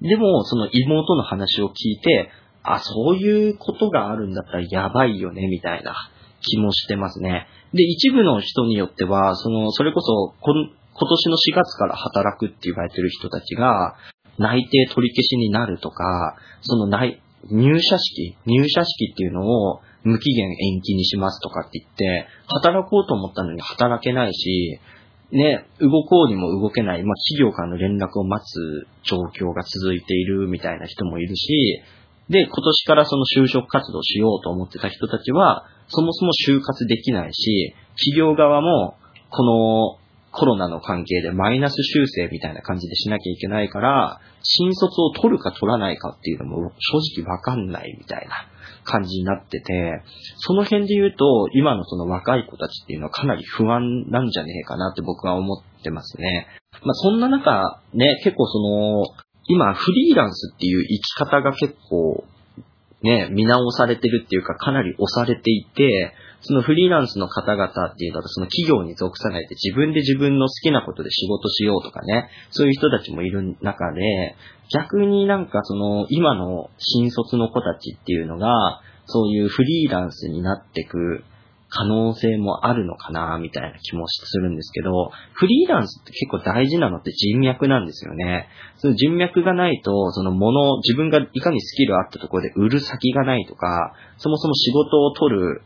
[0.00, 2.30] でも、その妹の話を聞いて、
[2.62, 6.10] あ、そういうことがあるんだったらやばいよね、みたいな
[6.42, 7.46] 気もしてますね。
[7.72, 10.34] で、一部の人によっては、その、それこそ、
[10.98, 13.96] 今年の4月から働くって言われてる人たちが、
[14.38, 24.80] 内定取り消しになるとか、その内、入社式、入社式っていうのを無期限延期にしますとかって言って、働こうと思ったのに働けないし、
[25.32, 31.82] ね、動こうにも動けない、まあ、企業からの連絡を待つ状況が続いているみたいな人もいるし、
[32.28, 38.96] で、今年からその就職活動しようと思ってた人たちは、そもそも就活できないし、企業側も、
[39.30, 40.05] この
[40.36, 48.46] コロナの関係でマイナス修正みたいな感じでしなきゃいけないから、新卒を取るか取らないかっていうのも正直わかんないみたいな
[48.84, 50.02] 感じになってて、
[50.38, 56.46] その辺で言うと、今のその若い子たちっていうのはかなり不安なんじゃねえかなって僕は思ってますね。
[56.84, 59.04] まあそんな中、ね、結構その、
[59.48, 62.24] 今フリーランスっていう生き方が結構
[63.02, 74.36] ね、見直されてるっていうかかなり押されていて、そのフリーランスの方々っていうのはその企業に属さないで自分で自分の好きなことで仕事しようとかね、そういう人たちもいる中で、
[74.72, 81.24] 逆になんかその今の新卒の子たちっていうのが、そういうフリーランスになってく
[81.68, 88.48] 可能性もあるのかな、みたいな気もするんですけど、フリーランスって結構大事なのって人脈なんですよね。
[88.76, 95.62] その人脈がないと、そのもの、自分がいかにスキルあったところで売る先がないとか、そもそも仕事を取る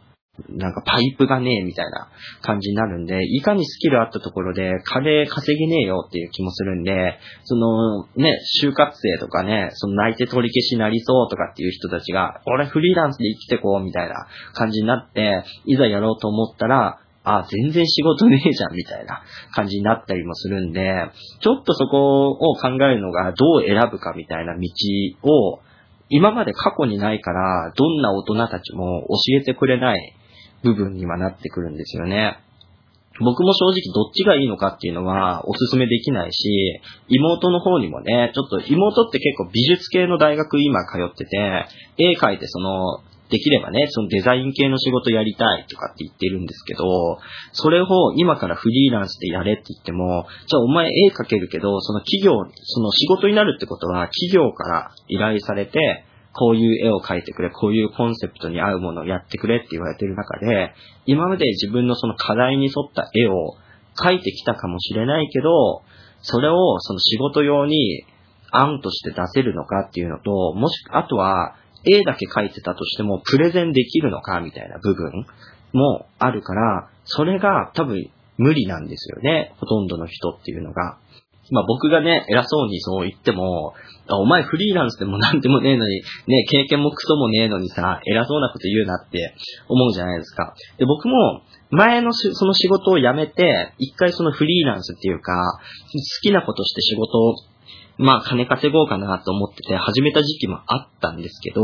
[0.48, 2.08] なんかパイプがねえみたいな
[2.42, 19.22] 感じになるんで、いかにスキルあったところで金稼げねえよっていう気もするんで、そのね、就活生とかね、その内定取り消しなりそうとかっていう人たちが、俺フリーランスで生きてこうみたいな感じになって、いざやろうと思ったら、あ、全然仕事ねえじゃんみたいな
[19.54, 24.60] 感じになったりもするんで、ちょっとそこを考えるのがどう選ぶかみたいな道
[25.28, 25.60] を、
[26.08, 30.16] 今まで過去にないから、どんな大人たちも教えてくれない
[30.62, 32.38] 部分にはなってくるんですよね。
[33.18, 41.66] 僕も正直どっちがいいのかっていうのはお勧めできないし、妹の方にもね、ちょっと妹って結構美術系の大学今通ってて、
[41.98, 47.18] 絵描いてその、できればね、そのデザイン系の仕事やりたいとかって言ってるんですけど、
[47.52, 60.72] それを今からフリーランスでやれって言っても、じゃあお前絵描けるけど、その企業、その仕事になるってことは企業から依頼されて、こういう絵を描いてくれ、こういうコンセプトに合うものをやってくれって言われてる中で、
[61.06, 63.56] 今まで自分のその課題に沿った絵を
[63.96, 65.82] 描いてきたかもしれないけど、
[66.22, 68.04] それをその仕事用に
[68.52, 75.24] 案として出せるのかっていうのと、もし、あとは、絵だけ描いてたとしても、プレゼンできるのかみたいな部分
[75.72, 79.54] もあるから、それが多分無理なんですよね。
[79.58, 80.98] ほとんどの人っていうのが。
[81.50, 83.74] まあ僕がね、偉そうにそう言っても、
[84.08, 89.34] お前フリーランスでもなんでもねえのに、ね、経験もクソもねえのにさ、偉そうなこと言うなって
[89.68, 90.54] 思うじゃないですか。
[90.78, 95.60] で、僕も、前のその仕事を辞めて、一回そのフリーランスっていうか、
[95.92, 97.34] 好きなことして仕事を、
[97.98, 101.62] まあ金稼ごうかなと思ってて始めた時期もあったんですけど、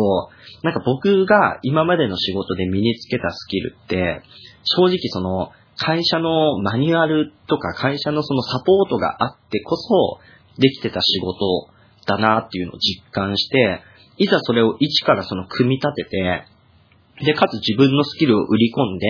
[0.62, 4.22] なんか僕が今までの仕事で身につけたスキルって、
[4.64, 10.18] 正直その、会社のマニュアルとか会社のそのサポートがあってこそ
[10.60, 11.68] できてた仕事
[12.06, 13.82] だなっていうのを実感して、
[14.18, 16.44] いざそれを一からその組み立てて、
[17.24, 19.06] で、かつ自分のスキルを売り込んで、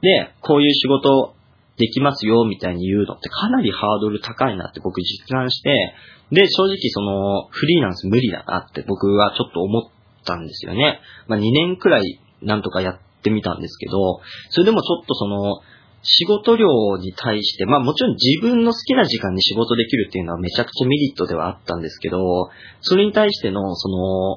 [0.00, 1.34] で、こういう仕事
[1.76, 5.94] できますよみたいに言うのってかなりハードル高いなって僕実感して、
[6.30, 9.82] で、正直そのフリーランス無理だなって僕はちょっと思っ
[10.24, 11.00] たんですよね。
[11.26, 15.60] まあ2年くらいなんとかやってみたんですけど、それでもちょっとその、
[16.02, 16.66] 仕事量
[16.98, 24.36] に対して、まあもちろん自分の好きな時間に仕事できるっていうのはめちゃくちゃメリットではあったんですけど、それに対しての、その、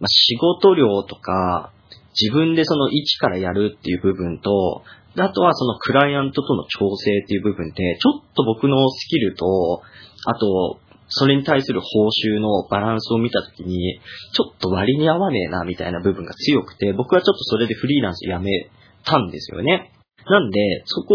[0.00, 1.72] まあ、仕事量とか、
[2.20, 4.82] 自分でその一からやるっていう部分と、
[5.16, 9.82] あとはそのクライアントとの調整っていう部分で、ちょっと僕のスキルと、
[10.26, 14.00] あと、それに対する報酬のバランスを見たときに、
[14.34, 18.68] ちょっと割に合わねえな、みたいな部分が強くて、僕はちょっとそれでフリーランス辞め
[19.04, 19.92] たんですよね。
[20.26, 21.14] なんで、そこ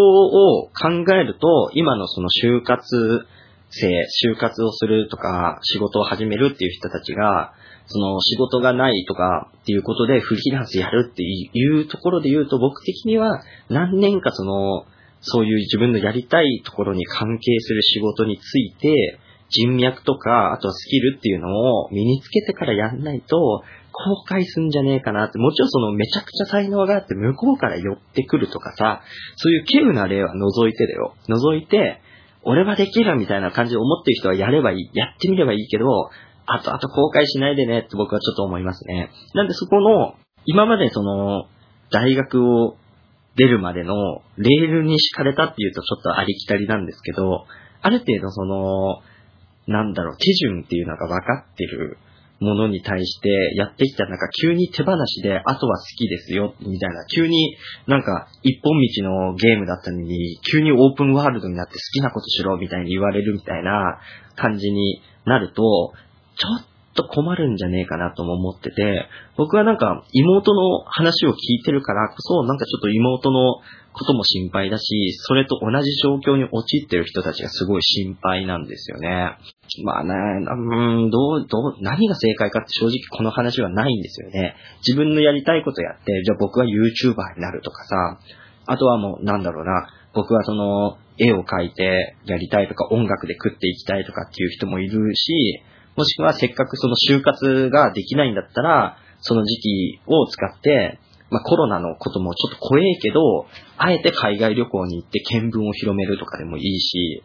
[0.59, 3.27] を考えると、今のその就活
[3.69, 3.89] 生、
[4.27, 7.53] 就活をするとか、仕事を始めるっていう人たちが、
[7.87, 14.85] その仕事がないとかっていうことでフリーランスやるっていうところで言うと、僕的には何年かその、
[15.21, 29.01] そういう自分のやりたいところに関係する仕事について、人脈とか、あとはスキルっていうのを身につけてからやんないと、後悔すんじゃねえかなって、もちろんそのめちゃくちゃ才能があって向こうから寄ってくるとかさ、
[29.35, 31.15] そういう稀有な例は除いてだよ。
[31.29, 32.01] 除いて、
[32.41, 35.85] 俺はできるみたいな感じで思ってる人はやればいい、やってみればいいけど、
[36.45, 39.11] あとあと後悔しないでねって僕はちょっと思いますね。
[39.33, 41.45] なんでそこの、今までその、
[41.91, 42.75] 大学を
[43.35, 43.95] 出るまでの
[44.37, 47.45] レールに敷かれたっていうとちょっとありきたりなんですけど、
[47.81, 49.01] ある程度その、
[49.67, 51.97] なんだろう、手順っていうのが分かってる
[52.43, 57.55] ものに対してやってきたなんか急に手放しで、あとは好きですよ、みたいな、急に
[57.87, 63.99] なんか一本道のゲームだったのに、急にオープンワールドになって好きなことしろ、みたいに言われるみたいな
[64.35, 65.93] 感じになると、
[66.35, 73.55] ちょっと困るんじゃねえかなとも思ってて、僕はなんか妹の話を聞いてるからこそ、なんかちょっと妹の
[73.93, 79.37] ことも心配だし、それと同じ状況に陥ってる人たちがすごい心配なんですよね。
[79.83, 84.55] まあね、うん、どう、どう、何が正解かって正直この話はないんですよね。
[84.85, 88.19] 自分のやりたいことやって、じゃあ僕は YouTuber になるとかさ、
[88.65, 95.61] あとはもうなんだろうな、僕はその絵を描いてやりたいとか音楽で食っていきたいとかっていう人もいるし、
[95.95, 103.45] もしくはせっかくその就活ができないんだったら、その時期を使って、まあコロナのこともちょっと怖えけど、
[103.77, 107.23] あえて海外旅行に行って見聞を広めるとかでもいいし、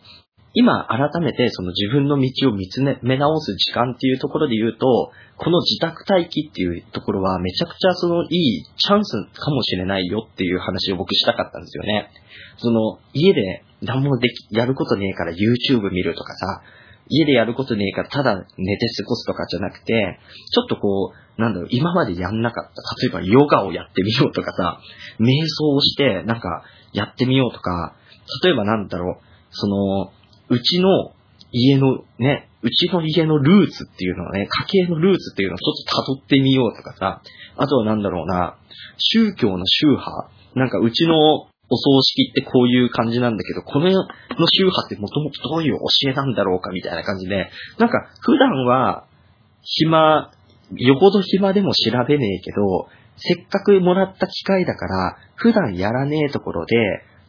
[0.55, 12.11] 今改めてその自分の道を見つめ直す時間っていうところで言うと、この自宅待機っていうところはめちゃくちゃそのいいチャンスかもしれないよっていう話を僕したかったんですよね。
[12.57, 16.63] その家で何もでき、やることねえから YouTube 見るとかさ、
[17.09, 20.19] 家でやることねえからただ寝て過ごすとかじゃなくて、
[20.53, 22.83] ちょっとこう、なんだろう、今までやんなかった。
[23.07, 24.81] 例えばヨガをやってみようとかさ、
[25.21, 27.95] 瞑想をしてなんかやってみようとか、
[28.45, 30.13] 例えばなんだろう、その、
[30.49, 31.13] うちの
[31.53, 37.23] 家のね、うちの家のルーツっていうのはね、家系のルーツっていうのをちょっと辿ってみようとかさ、
[37.57, 38.57] あとはなんだろうな、
[38.99, 49.05] 宗教の宗派なんかうちのお葬式ってこういう感じなんだけど、このの宗派ってもともとどういう教えなんだろうかみたいな感じで、なんか普段は
[49.63, 50.31] 暇、
[50.77, 56.75] よほど暇でも調べねえけど、せっかくもらった機会だから、普段やらねえところで、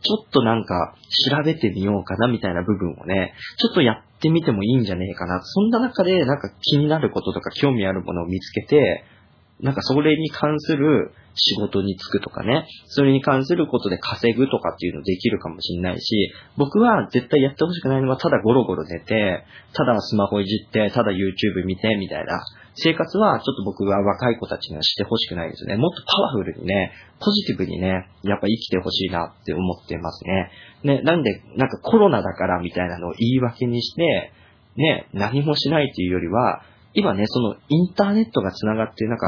[0.01, 0.95] ちょっとなんか
[1.29, 5.41] 調べてみようかなみたいな部分をね、ちょっとやってみてもいいんじゃねえかな。
[5.43, 9.03] そんな中でなんか気になることとか興味あるものを見つけて、
[9.61, 22.41] なんかそれに関する仕事に就くとかね、それに関することで稼ぐとかっていうのできるかもしれないし、僕は絶対やってほしくないのはただゴロゴロ寝て、ただスマホいじって、ただ YouTube 見て、みたいな
[22.75, 25.75] 生活はちょっと僕は若い子たちにはしてほしくないですね。
[25.75, 30.51] もっとパワフルにね、ポジティブにね、やっぱ生きてほしいなって思ってますね。
[30.83, 34.31] ね、なんで、なんかコロナだからみたいなのを言い訳にして、
[34.77, 36.63] ね、何もしないっていうよりは、
[36.93, 39.27] 今ね、そのインターネットが繋がってる中、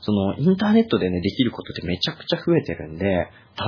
[0.00, 3.04] そのインターネットでね、できることってめちゃくちゃ増えてるんで、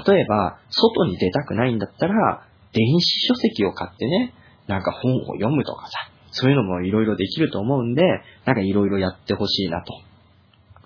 [0.07, 4.35] 例えば、外に出たくないんだったら、電子書籍を買ってね、
[4.67, 5.93] なんか本を読むとかさ、
[6.31, 8.03] そういうのもいろいろできると思うんで、
[8.47, 9.93] なんかいろいろやってほしいなと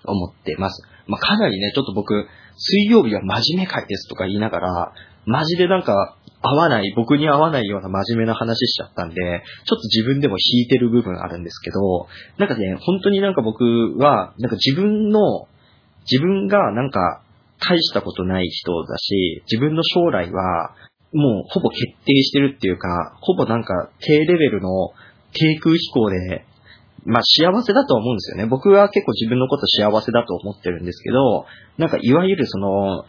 [0.03, 0.83] 思ってます。
[1.07, 2.27] まあ、かなりね、ちょっと僕、
[2.57, 4.91] 水曜日は真面目会ですとか言いながら、
[5.25, 6.17] マジでなんか
[6.47, 13.63] 合わない、僕に合わないような真面目な話しちゃったんで、ちょっと自分でも引いてる部分あるんですけど、なんかね、本当になんか僕
[13.97, 15.47] は、なんか自分の、
[16.09, 17.21] 自分がなんか
[17.59, 20.75] 大したことない人だし、自分の将来は、
[21.13, 24.69] もうほぼ決定してるっていうか、ほぼなんか低レベルの
[25.33, 26.45] 低空飛行で、
[27.05, 28.45] まあ幸せだと思うんですよね。
[28.45, 31.45] 僕は結構自分のこと幸せだと思ってるんですけど、
[31.77, 33.05] なんかいわゆるその、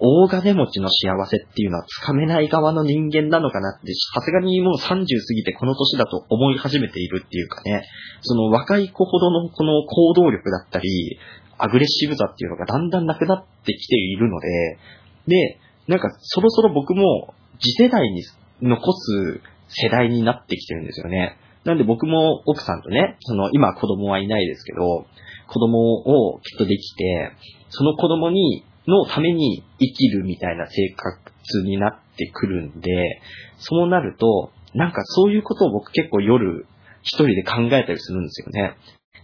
[0.00, 7.86] 大金持ちの幸せっていうのはつかめない側の人間なのかなって、さすがにもう30過ぎてこの年だと思い始めているっていうかね、
[8.22, 11.18] その若い子ほどのこの行動力だったり、
[11.58, 14.78] アグレッシブさっていうのがだんだんなくなってきているので、
[15.26, 18.24] で、なんかそろそろ僕も次世代に
[18.62, 21.36] 残す世代になってきてるんですよね。
[21.64, 25.04] なんで僕も奥さんとね、その今子供はいないですけど、
[25.46, 27.32] 子供をきっとできて、
[27.68, 33.20] その子供にのために生きるみたいな生活になってくるんで、
[33.58, 36.66] そうなると、なんかそういうことを僕結構夜
[37.02, 38.76] 一人で考えたりするんですよね。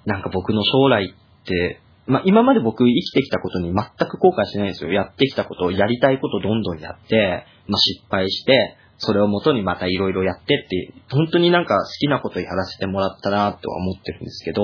[0.04, 3.74] なんか僕の将来って、まあ、今まで僕生きてきたことに全
[4.08, 4.92] く後悔しないんですよ。
[4.92, 14.62] やってきたことを、やりたいことどんどんやって、まあ、失敗して、それを元にまた色々やってって、本当になんか好きなことやらせてもらったなとは思ってるんですけど、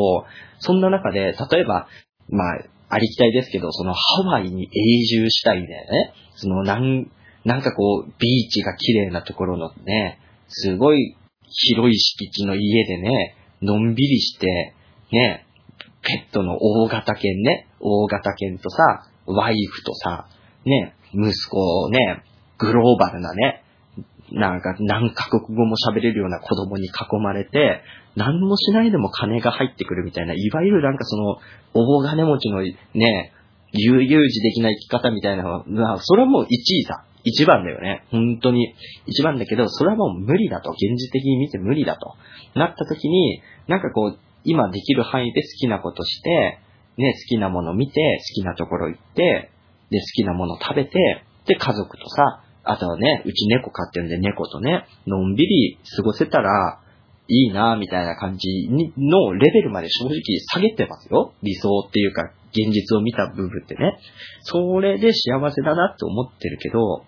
[0.60, 1.88] そんな中で、例えば、
[2.28, 2.58] まあ、
[2.94, 4.68] ありきたいですけど、そのハワイに永
[5.06, 6.12] 住したいんだよね。
[6.34, 7.10] そのなん、
[7.42, 10.18] なんかこう、ビーチが綺麗なところのね、
[10.48, 11.16] すごい
[11.48, 14.74] 広い敷地の家でね、のんびりして、
[15.10, 15.46] ね、
[16.02, 20.28] ペットの大型犬ね、大型犬とさ、ワイフとさ、
[20.66, 22.22] ね、息子をね、
[22.58, 23.61] グローバルなね、
[24.32, 26.90] なんか何カ国語も喋れるような子供に囲
[27.22, 27.82] まれて、
[28.16, 31.36] 何もしないでも金が入ってくるみたいな、いわゆるなんかその、
[31.74, 32.62] 大金持ちの
[32.94, 33.32] ね、
[33.72, 37.04] 悠々自適な生き方みたいなのは、それはもう1位さ。
[37.24, 38.04] 一番だよね。
[38.10, 38.74] 本当に。
[39.06, 40.70] 一番だけど、それはもう無理だと。
[40.72, 42.14] 現実的に見て無理だと。
[42.58, 46.58] なった時に、なんかこう、今できる範囲で好きなことして、
[46.98, 49.50] ね、好きなもの見て、好きなところ行って、
[49.90, 56.80] で、好きなもの食べて、で、家族とさ、あとはね、うち猫飼ってるんで猫とね、のんびり過ごせたら
[57.28, 60.20] いいなみたいな感じのレベルまで正直
[60.52, 61.32] 下げてますよ。
[61.42, 63.98] 理想っていうか、現実を見た部分ってね。
[64.42, 67.04] それで幸せだなって思ってるけど、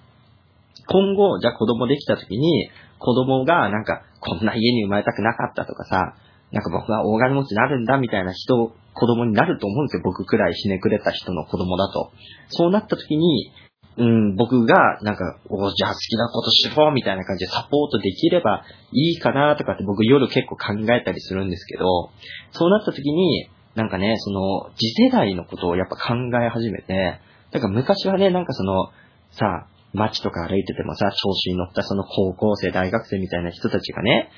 [0.86, 6.14] 今後、じゃあ子供できた時に、子供がなんか、こんな家に生まれたくなかったとかさ、
[6.52, 10.02] なんか僕は大金持ちになるんだみたいな人、子供になると思うんですよ。
[10.04, 12.12] 僕くらいひねくれた人の子供だと。
[12.48, 13.52] そうなった時に、
[13.96, 22.10] うん、僕が、なんか、おじゃあ好きなことしようみたいな感じでサポートできればいいかなとかって僕夜結構考えたりするんですけど、
[22.50, 27.20] そうなった時に、なんかね、その、次世代のことをやっぱ考え始めて、
[27.52, 28.90] なんか昔はね、なんかその、
[29.30, 34.28] さ、街とか歩いててもさ、調子に乗ったその高校生、大学生みたいな人たちがね、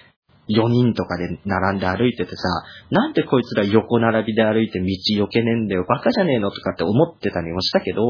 [0.48, 2.48] 4人とかで並んで歩いててさ、
[2.90, 8.02] なんでこいつら横並びで歩いて道避けねえんだよ、バカじゃねえのとかって思ってたりもしたけど、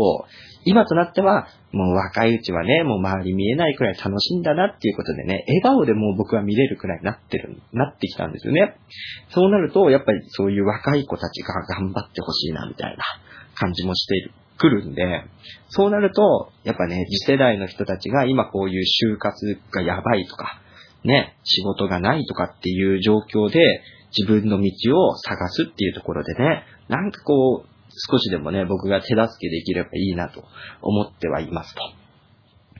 [0.64, 8.76] 今となっては、もう若いうちはね、もう周り見えないくらい楽しいんだなっていうことでね、笑顔でもう僕は見れるくらいになってる、なってきたんですよね。
[9.30, 13.05] そうなると、やっぱりそういう若い子たちが頑張ってほしいな、みたいな
[13.55, 14.32] 感じもしている。
[14.59, 15.24] 来るんで、
[15.68, 20.61] そうなると、やっぱね、次世代の人たちが今こういう就活がやばいとか、
[21.07, 23.82] ね、仕事がないとかっていう状況で
[24.16, 27.68] 自分の道を探すっていうところでね、なんかこう、
[28.11, 30.44] 少しでもね、僕が手助けできればいいなと
[30.82, 31.80] 思ってはいますと。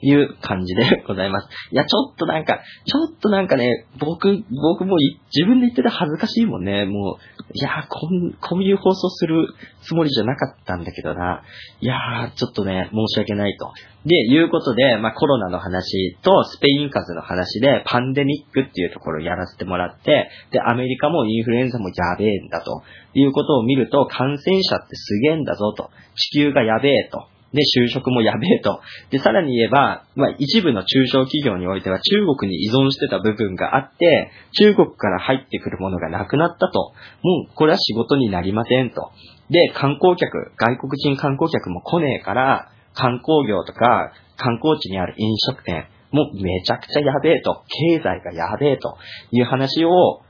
[0.03, 1.49] いう感じでございます。
[1.71, 4.97] いや、ちょっとなんか、ちょっとなんかね、僕、僕も
[5.35, 6.85] 自分で言ってて恥ずかしいもんね。
[6.85, 9.49] もう、いやこん、こういう放送する
[9.83, 11.43] つもりじゃなかったんだけどな。
[11.81, 13.73] いやー、ちょっとね、申し訳ないと。
[14.05, 22.83] で、いうことで、まあ、コロナの話とスペイン風邪の話で、パンデミックっていうところをやらせてもらって、で、アメリカもインフルエンザもやべえんだと。
[23.15, 25.91] いうことを見ると、感染者ってすげえんだぞと。
[26.15, 27.27] 地球がやべえと。
[27.57, 28.81] で、就職もやべえと。
[29.11, 36.93] で、さらに言えば、まあ、一部の中小企業においては中国に依存してた部分があって、中国から入ってくるものがなくなったと。
[37.23, 39.11] もう、これは仕事になりませんと。
[39.49, 47.65] で、観光客、外国人観光客も来ねえから、観光業とか、観光地にある飲食店、もうめちゃくちゃやべえと。
[47.69, 48.99] 経済がやべえと
[49.31, 50.21] いう話を、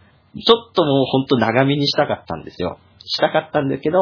[0.44, 2.78] ちょっともうほんと長めにしたかったんですよ。
[3.04, 3.98] したかったんだけど、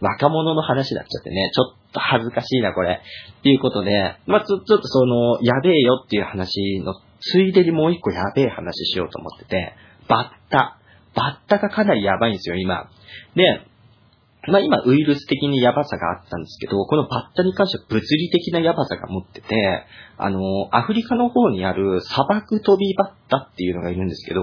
[0.00, 3.00] 若者の話になっちゃってね、ちょっと恥ずかしいな、これ。
[3.40, 9.74] っていうことで、まあちょ、ちょっとその、やべえよっていう話の、ついでにもう一個やべえ話しようと思ってて、
[10.08, 10.78] バッタ。
[11.14, 12.88] バッタがかなりやばいんですよ、今。
[13.34, 13.62] で、
[14.46, 19.84] まあ今ウイルス的にやばさがあったんですけど、このバッタに関しては物理的なやばさが持ってて、
[20.16, 24.42] あの、アフリカの方にある砂漠飛びバッタっていうのがいるんですけど、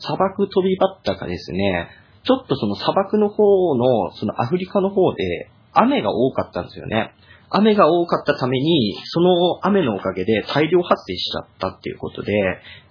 [0.00, 1.88] 砂漠飛びバッタがですね、
[2.24, 7.14] ちょっとその砂漠の方の、そのアフリカの方で雨が多かったんですよね。
[7.50, 12.32] 雨が多かったために、その雨のおかげで大量発生しちゃったっていうことで、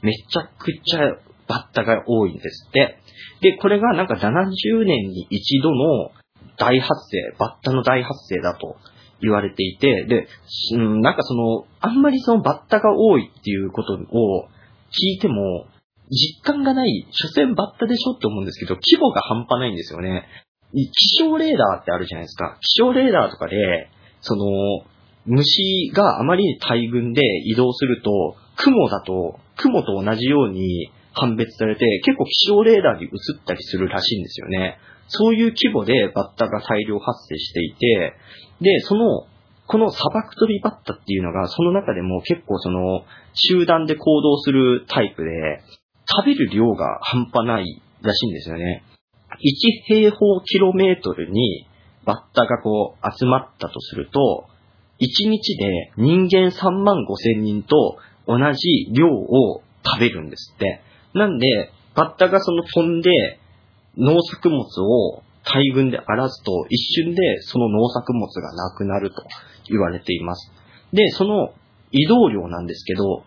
[0.02, 1.00] めちゃくちゃ
[1.48, 2.98] バッタが多いんですって。
[3.42, 6.12] で、これがなんか70年に一度の
[6.58, 8.78] 大発生、バッタの大発生だと
[9.22, 10.28] 言われていて、で、
[10.74, 13.98] うん、なんかその、あんまりそのバッタが多いっていうことを
[14.90, 15.68] 聞いても、
[16.10, 20.26] 実感がない、所詮バッタでしょって思うんですけど、規模が半端ないんですよね。
[20.74, 22.58] 気象レーダーってあるじゃないですか。
[22.62, 23.90] 気象レーダーとかで、
[24.22, 24.46] その、
[25.26, 33.12] 虫があまりに大群で移動すると、雲だと、雲と同じように判別されて、結構気象レーダーに映っ
[33.46, 34.78] たりするらしいんですよね。
[35.08, 38.14] そういう規模でバッタが大量発生していて、
[38.62, 39.28] で、その、
[39.68, 43.04] この砂漠飛びバッタっていうのが、その中でも結構その、
[43.34, 45.30] 集団で行動するタイプで、
[46.10, 48.84] 食べる量が半端ないらしいんですよね。
[49.40, 51.68] 1平方キロメートルに
[52.06, 54.48] バッタがこう集まったとすると、
[55.00, 60.82] 1日で人間3万5千人と同じ量を食べるんですって。
[61.14, 63.10] なんで、バッタがその飛んで
[63.98, 69.24] 農作物を大群で荒らすと一瞬でその農作物がなくなると
[69.70, 70.52] 言われています。
[70.94, 71.54] で、その
[71.92, 73.24] 移動量なんですけど、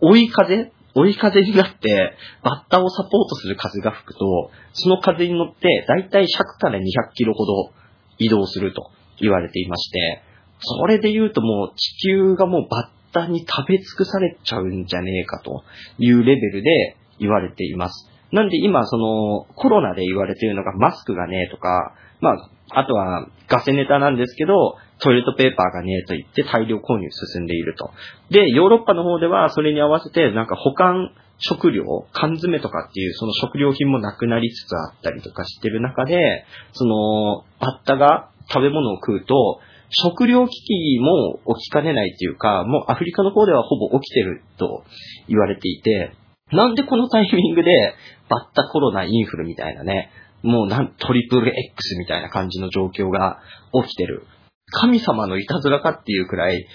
[0.00, 6.82] 追い風追い風になって、バッタをサポートする風が吹くと、その風に乗って、だいたい100から200
[7.14, 7.72] キロほど
[8.18, 8.90] 移動すると
[9.20, 10.22] 言われていまして、
[10.60, 15.64] それで言うともう地球がもうバッタに食べ尽くされちゃうんじゃねえかと
[15.98, 18.08] いうレベルで言われています。
[18.34, 27.90] なんで今そのコロナで言われているのがマスクがねえとか、まあ、あとはガセネタなんですけど、トイレットペーパーがねえと言って大量購入進んでいると。
[28.30, 39.60] で、ヨーロッパの方ではそれに合わせてなんか保管食料、缶詰とかっていうその食料品もなくなりつつあったりとかしてる中で、その、バッタが食べ物を食うと、
[39.90, 44.84] 食料危機も起きかねないっていうか、もうアフリカの方ではほぼ起きてると
[45.28, 46.16] 言われていて、
[46.54, 47.94] なんでこのタイミングで
[48.28, 50.10] バッタコロナインフルみたいなね、
[50.42, 53.38] もうなん、トリプル X みたいな感じの状況が
[53.82, 54.26] 起きてる。
[54.70, 56.66] 神様のいたずらかっていうくらい、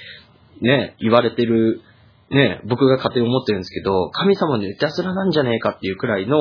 [0.61, 1.81] ね、言われてる、
[2.31, 6.37] ね、僕が勝手に思ってるんですけど、神様のいたずらなんじゃねえかっていうくらいの、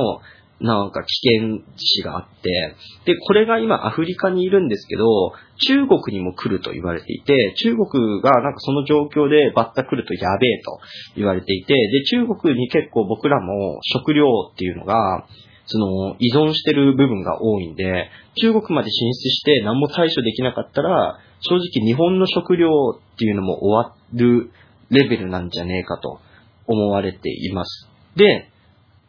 [0.60, 1.06] なんか危
[1.40, 5.32] 険視があって、で、これが今アフリカにいるんですけど、
[5.66, 10.78] 中国にも来ると言われていて、中国がなんかその状況でバッタ来るとやべえと
[11.16, 15.26] 言われていて、で、中国に結構僕らも食料っていうのが、
[15.66, 18.08] その、依存してる部分が多いんで、
[18.40, 24.50] 中国まで進出して何も対処できなかったら、正直日本の食料っていうのも終わる
[24.90, 26.20] レベルなんじゃねえかと
[26.66, 27.88] 思われています。
[28.16, 28.50] で、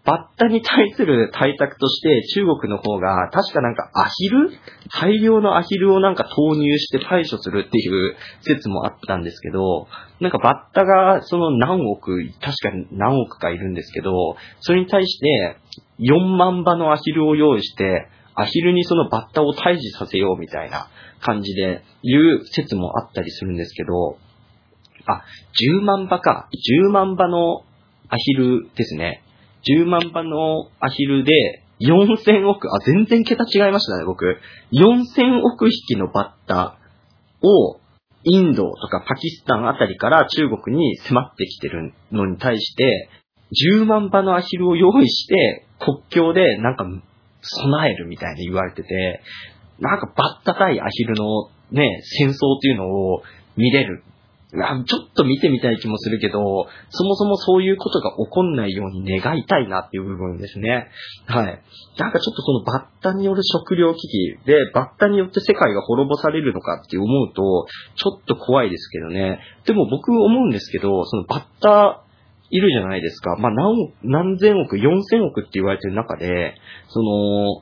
[0.09, 4.49] バッタに対する対策として中国の方が確かなんかアヒル？
[4.91, 9.87] 大量のアヒルをなんか投入して対処するっていう説もあったんですけど、
[10.19, 15.57] なんかバッタがその何億、確かに何億かいるんですけど、それに対して
[15.99, 20.89] 4万羽のアヒルを用意して、アヒルにそのバッタを退治させようみたいな
[21.21, 24.17] 感じで言う説もあったりするんですけど、
[25.05, 25.21] あ、
[25.77, 26.49] 10万羽か。
[26.87, 27.61] 10万羽の
[28.09, 29.23] アヒルですね。
[29.67, 34.25] 10万羽のアヒルで4000億、あ、全然桁違いましたね、僕。
[34.73, 36.77] 4000億匹のバッタ
[37.41, 37.79] を
[38.23, 43.09] インドとかパキスタンあたりから中国に迫ってきてるのに対して、
[43.73, 46.85] 10万羽のアヒルを用意して、国境でなんか
[47.41, 49.21] 備えるみたいに言われてて、
[49.79, 53.21] なんかバッタ対アヒルのね、戦争っていうのを
[53.55, 54.03] 見れる。
[54.51, 56.39] ちょっと見てみたい気もするけど、
[56.89, 60.87] そもそもそういうことが起こんないように願いたいなっていう部分ですね。
[61.27, 61.61] はい。
[61.99, 69.39] なんかちょっとそのバッタによる食料危機で、バッタによって世界が滅ぼされるのかって思うと、ちょっと怖いですけどね。
[69.65, 72.03] でも僕思うんですけど、そのバッタ
[72.49, 73.35] いるじゃないですか。
[73.35, 76.55] まあ、何、何千億、四千億って言われてる中で、
[76.87, 77.61] その、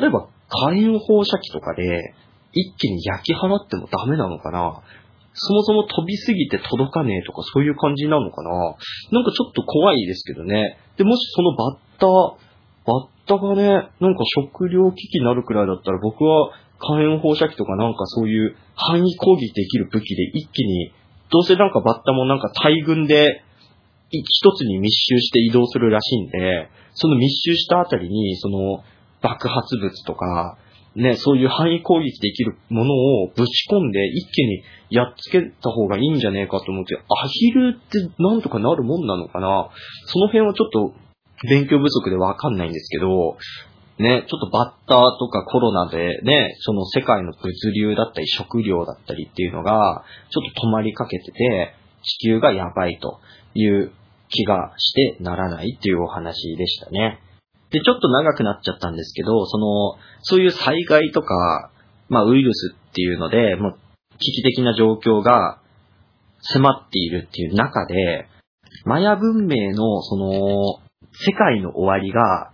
[0.00, 2.14] 例えば火炎放射器とかで、
[2.52, 4.82] 一気に焼き払ってもダメなのかな
[5.34, 8.50] そもそも飛びすぎて届かねえとかそういう感じなのかな？
[9.10, 10.78] なんかちょっと怖いですけどね。
[10.96, 12.06] で、もしそのバッタ
[12.86, 20.92] バッタがね、なんか食糧危機になるくらいだったら僕は火炎放射器とかなんかそういう範囲攻撃できる武器で一気に、
[21.30, 23.42] どうせなんかバッタもなんか大群で
[24.10, 28.84] 一つに密集して移動するらしいんで、その密集したあたりに、その
[29.20, 30.58] 爆発物とか、
[30.96, 39.70] ね、そういう範囲攻撃できるものをぶち込んで一気にやっつけた方がいいんじゃねえかと思って、アヒルってなんとかなるもんなのかな？
[40.06, 40.94] その辺はちょっと
[41.48, 43.36] 勉強不足でわかんないんですけど、
[43.98, 53.20] ね、ちょっとバッターとかコロナでね、その世界の物流だったり食料だったりっていうのが、ちょっと止まりかけてて、地球がやばいと
[53.54, 53.92] いう
[54.28, 57.20] 気がしてならないっていうお話でしたね。
[57.74, 61.72] で、ちょっと長くなっちゃったんですけど、その、そういう災害とか、
[62.08, 63.78] まあウイルスっていうので、もう
[64.18, 65.60] 危機的な状況が
[66.40, 68.28] 迫っているっていう中で、
[68.84, 70.30] マヤ文明のその
[71.26, 72.52] 世界の終わりが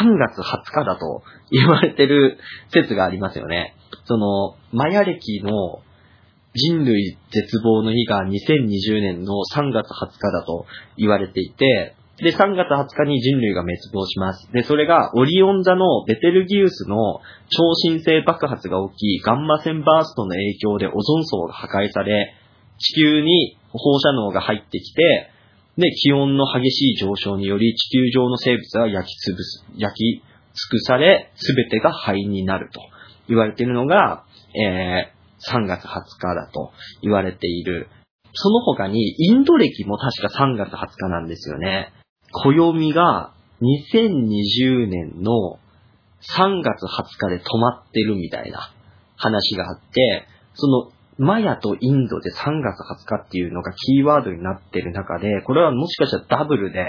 [0.00, 2.38] 3月20日だと言われてる
[2.72, 3.76] 説がありますよね。
[4.06, 5.80] その、マヤ歴の
[6.54, 14.50] 人類絶望の日が2020年の3月20日だと言われていて、で、3月20日に人類が滅亡します。
[14.52, 22.34] で、それがオリオン座のベテルギウスの超新星爆発が起き、ガンマ線バーストの影響でオゾン層が破壊され、
[22.78, 25.30] 地球に放射能が入ってきて、
[25.76, 30.22] で、気温の激しい上昇により地球上の生物は焼きつぶす、焼き尽
[30.70, 32.80] くされ、すべてが灰になると
[33.28, 37.88] 言われているのが、えー、3月20日だと言われている。
[38.32, 41.92] その他に、インド歴も確か3月20日なんですよね。
[42.44, 43.32] 暦が
[43.62, 45.58] 2020年の
[46.38, 48.72] 3月20日で止まってるみたいな
[49.16, 56.84] 話があって、そのマヤとインドで3月20日っていうのがキーワードになってる中で、これはもしかしたらダブルで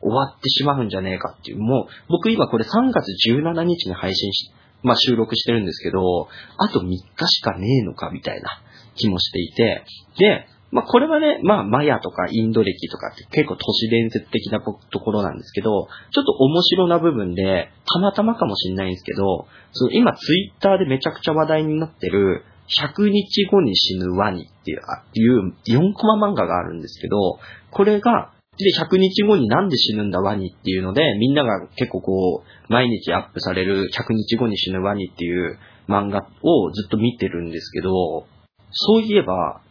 [0.00, 4.52] 終わってしまうんじゃねえかっていう、もう僕今これ3月17日に配信し、
[4.82, 8.62] まあ収録してるんですけど、あと3日しかねえのかみたいな
[8.94, 9.84] 気もしていて、
[10.18, 27.38] で、まあこれはね、まあマヤとかインド歴とかって結構都市伝説的なところなんですけど、ちょっと面白な部分で、たまたまかもしれないんですけど、その今ツイッターでめちゃくちゃ話題になってる、100日後に死ぬワニっていう4コマ漫画があるんですけど、
[27.70, 35.58] これが、で、100日後になんで死ぬんだワニっていうので、みんなが結構こう、毎日アップされる100日後に死ぬワニっていう
[35.88, 38.26] 漫画をずっと見てるんですけど、
[38.70, 39.62] そういえば、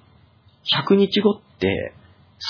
[0.76, 1.94] 100日後って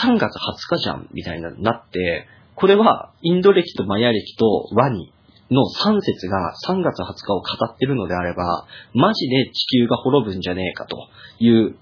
[0.04, 5.14] 3月20日じゃんみたいになって、これはインド歴とマヤ歴とワニ
[5.52, 11.08] の3節が3月20日を語ってるのであれば、マジで地球が滅ぶんじゃねえかと
[11.40, 11.76] いう、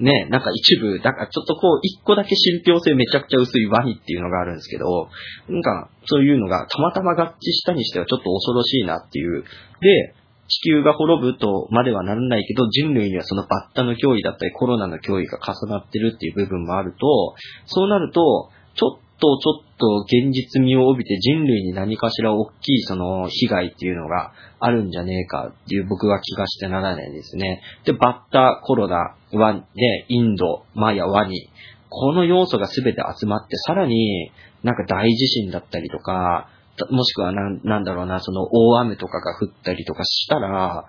[0.00, 5.08] ね、なんか一部、だからちょっとこう、一個だけ信憑性めちゃくちゃ薄いワニっていうのがあるんですけど、
[5.48, 9.42] なんかそういうのがたまたま合致したにしてはちょっと恐ろしいなっていう。
[9.80, 10.14] で、
[10.48, 17.34] 地球が滅ぶとまではならないけど、人類にはそのバッタの脅威だったりコロナの脅威が重なってるっていう部分もあると、
[17.66, 27.60] そうなると、ちょっとちょっと現実味を帯びて人類に何かしら大きいその被害っていうのがあるんじゃねえかっていう僕は気がしてならないですね。
[27.84, 31.50] で、バッタ、コロナ、ワン、で、インド、マヤ、ワニ、
[31.90, 34.30] この要素が全て集まって、さらに
[34.62, 36.48] なんか大地震だったりとか、
[36.90, 40.86] もしくはな、なんだろうな、その大雨とかが降ったりとかしたら、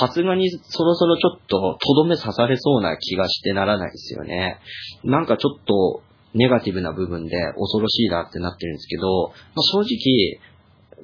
[0.00, 4.58] さすがにそろそろちょっととどめ刺されそうな気がしてならないですよね。
[5.04, 6.02] なんかちょっと
[6.34, 10.40] ネガティブな部分で恐ろしいなってなってるんですけど、まあ、正直、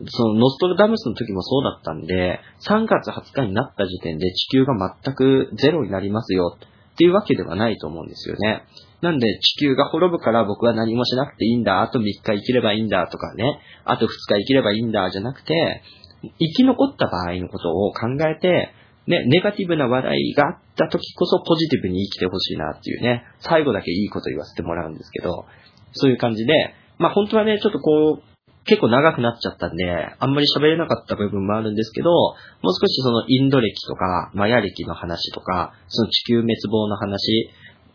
[0.09, 4.75] そのノストラダムスの時もそうだったんで、3月20日になった時点で地球が
[5.05, 6.57] 全くゼロになりますよ
[6.93, 8.65] っていうわけではないと思うんですよね。
[9.03, 15.83] なんで地球が滅ぶから僕は何もしなくていいんだ、あと3日生きればいいんだとかね、あと2日生きればいいんだじゃなくて、
[16.23, 18.73] 生き残った場合のことを考えて、
[19.09, 25.47] ね、ネガティブな話題があった時こそポジティブに生きてほしいなっていうね、最後だけいいこと言わせてもらうんですけど、
[25.95, 26.53] そういう感じで、
[26.99, 28.33] まあ本当はね、ちょっとこう、
[28.65, 37.51] 結構長くなっちゃったんで、あんまり喋れなかった部分もあるんですけど、もう少しそのインド歴とか、マヤ歴の話とか、その地球滅亡の話、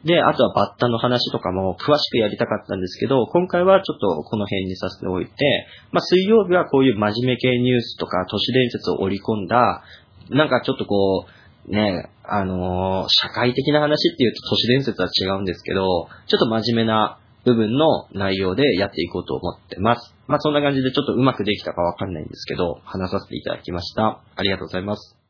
[0.05, 5.31] で、あとはバッタの話とかも詳しくやりたかったんですけど、今回はちょっとこの辺にさせておいて、
[5.91, 9.83] まあ水曜日はこういう真面目系ニュースとか都市伝説を織り込んだ、
[10.29, 11.25] なんかちょっとこ
[11.67, 20.13] う、ね、あのー、社会的な話っていうと都市伝説は違うんですけど、ちょっと真面目な部分の内容でやっていこうと思ってます。
[20.27, 24.21] まあそんな感じでちょっとうまくできたかわかんないんですけど、話させていただきました。
[24.35, 25.26] ありがとうございます。